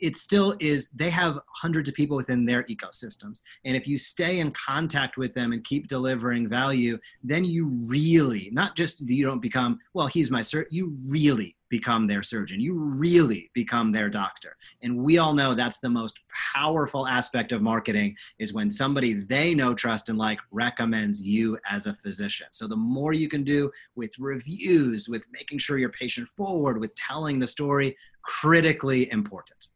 it 0.03 0.17
still 0.17 0.53
is 0.59 0.89
they 0.89 1.09
have 1.09 1.39
hundreds 1.47 1.87
of 1.87 1.95
people 1.95 2.17
within 2.17 2.43
their 2.43 2.63
ecosystems. 2.63 3.41
And 3.63 3.77
if 3.77 3.87
you 3.87 3.97
stay 3.97 4.39
in 4.41 4.51
contact 4.51 5.15
with 5.15 5.33
them 5.33 5.53
and 5.53 5.63
keep 5.63 5.87
delivering 5.87 6.49
value 6.49 6.99
then 7.23 7.45
you 7.45 7.69
really 7.87 8.49
not 8.51 8.75
just 8.75 9.01
you 9.01 9.25
don't 9.25 9.39
become 9.39 9.79
well 9.93 10.07
he's 10.07 10.29
my 10.29 10.41
sir 10.41 10.65
you 10.69 10.97
really 11.07 11.55
become 11.69 12.05
their 12.05 12.21
surgeon. 12.21 12.59
You 12.59 12.75
really 12.75 13.49
become 13.55 13.91
their 13.91 14.07
doctor. 14.07 14.55
And 14.83 14.95
we 14.95 15.17
all 15.17 15.33
know 15.33 15.55
that's 15.55 15.79
the 15.79 15.89
most 15.89 16.19
powerful 16.53 17.07
aspect 17.07 17.51
of 17.51 17.63
marketing 17.63 18.15
is 18.37 18.53
when 18.53 18.69
somebody 18.69 19.13
they 19.13 19.55
know 19.55 19.73
trust 19.73 20.07
and 20.09 20.19
like 20.19 20.37
recommends 20.51 21.19
you 21.19 21.57
as 21.67 21.87
a 21.87 21.95
physician. 21.95 22.45
So 22.51 22.67
the 22.67 22.75
more 22.75 23.13
you 23.13 23.27
can 23.27 23.43
do 23.43 23.71
with 23.95 24.11
reviews 24.19 25.09
with 25.09 25.23
making 25.31 25.57
sure 25.57 25.79
you're 25.79 25.89
patient 25.89 26.29
forward 26.37 26.79
with 26.79 26.93
telling 26.93 27.39
the 27.39 27.47
story 27.47 27.97
critically 28.21 29.11
important 29.11 29.69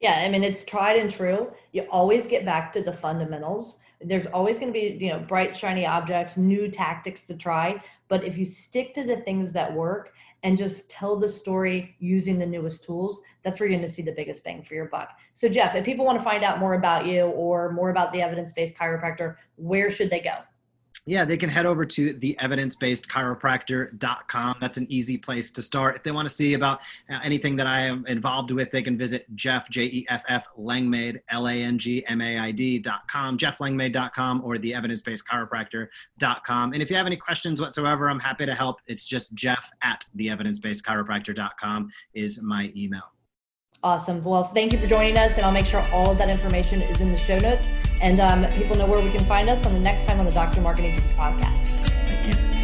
yeah, 0.00 0.22
I 0.24 0.28
mean, 0.28 0.44
it's 0.44 0.64
tried 0.64 0.98
and 0.98 1.10
true. 1.10 1.50
You 1.72 1.86
always 1.90 2.26
get 2.26 2.44
back 2.44 2.72
to 2.74 2.82
the 2.82 2.92
fundamentals. 2.92 3.78
There's 4.00 4.26
always 4.26 4.58
going 4.58 4.72
to 4.72 4.78
be, 4.78 4.98
you 5.00 5.10
know, 5.10 5.20
bright, 5.20 5.56
shiny 5.56 5.86
objects, 5.86 6.36
new 6.36 6.68
tactics 6.68 7.26
to 7.26 7.34
try. 7.34 7.82
But 8.08 8.24
if 8.24 8.36
you 8.36 8.44
stick 8.44 8.92
to 8.94 9.04
the 9.04 9.16
things 9.18 9.52
that 9.52 9.72
work 9.72 10.12
and 10.42 10.58
just 10.58 10.90
tell 10.90 11.16
the 11.16 11.28
story 11.28 11.96
using 12.00 12.38
the 12.38 12.44
newest 12.44 12.84
tools, 12.84 13.20
that's 13.42 13.58
where 13.58 13.68
you're 13.68 13.78
going 13.78 13.88
to 13.88 13.92
see 13.92 14.02
the 14.02 14.12
biggest 14.12 14.44
bang 14.44 14.62
for 14.62 14.74
your 14.74 14.88
buck. 14.88 15.10
So, 15.32 15.48
Jeff, 15.48 15.74
if 15.74 15.84
people 15.84 16.04
want 16.04 16.18
to 16.18 16.24
find 16.24 16.44
out 16.44 16.58
more 16.58 16.74
about 16.74 17.06
you 17.06 17.22
or 17.22 17.72
more 17.72 17.88
about 17.88 18.12
the 18.12 18.20
evidence 18.20 18.52
based 18.52 18.74
chiropractor, 18.74 19.36
where 19.56 19.90
should 19.90 20.10
they 20.10 20.20
go? 20.20 20.34
Yeah, 21.06 21.24
they 21.24 21.36
can 21.36 21.50
head 21.50 21.66
over 21.66 21.84
to 21.84 22.14
the 22.14 22.36
evidence-based 22.40 23.08
chiropractor.com. 23.08 24.56
That's 24.60 24.78
an 24.78 24.86
easy 24.88 25.18
place 25.18 25.50
to 25.52 25.62
start. 25.62 25.96
If 25.96 26.02
they 26.02 26.12
want 26.12 26.28
to 26.28 26.34
see 26.34 26.54
about 26.54 26.80
uh, 27.10 27.20
anything 27.22 27.56
that 27.56 27.66
I 27.66 27.80
am 27.80 28.06
involved 28.06 28.50
with, 28.50 28.70
they 28.70 28.82
can 28.82 28.96
visit 28.96 29.26
Jeff, 29.34 29.68
J-E-F-F, 29.68 30.44
Langmaid, 30.56 31.20
L-A-N-G-M-A-I-D.com, 31.30 33.38
jefflangmaid.com, 33.38 34.42
or 34.44 34.58
the 34.58 34.74
evidence-based 34.74 35.24
chiropractor.com. 35.28 36.72
And 36.72 36.82
if 36.82 36.90
you 36.90 36.96
have 36.96 37.06
any 37.06 37.16
questions 37.16 37.60
whatsoever, 37.60 38.08
I'm 38.08 38.20
happy 38.20 38.46
to 38.46 38.54
help. 38.54 38.80
It's 38.86 39.06
just 39.06 39.34
jeff 39.34 39.70
at 39.82 40.04
the 40.14 40.30
evidence-based 40.30 40.84
chiropractor.com 40.84 41.90
is 42.14 42.42
my 42.42 42.72
email. 42.74 43.13
Awesome. 43.84 44.24
Well, 44.24 44.44
thank 44.44 44.72
you 44.72 44.78
for 44.78 44.86
joining 44.86 45.18
us, 45.18 45.36
and 45.36 45.44
I'll 45.44 45.52
make 45.52 45.66
sure 45.66 45.86
all 45.92 46.10
of 46.10 46.16
that 46.16 46.30
information 46.30 46.80
is 46.80 47.02
in 47.02 47.12
the 47.12 47.18
show 47.18 47.36
notes, 47.38 47.74
and 48.00 48.18
um, 48.18 48.50
people 48.54 48.76
know 48.76 48.86
where 48.86 49.02
we 49.04 49.10
can 49.10 49.22
find 49.26 49.50
us 49.50 49.66
on 49.66 49.74
the 49.74 49.78
next 49.78 50.06
time 50.06 50.18
on 50.18 50.24
the 50.24 50.32
Doctor 50.32 50.62
Marketing 50.62 50.96
podcast. 51.18 51.66
Thank 51.90 52.34
you. 52.34 52.63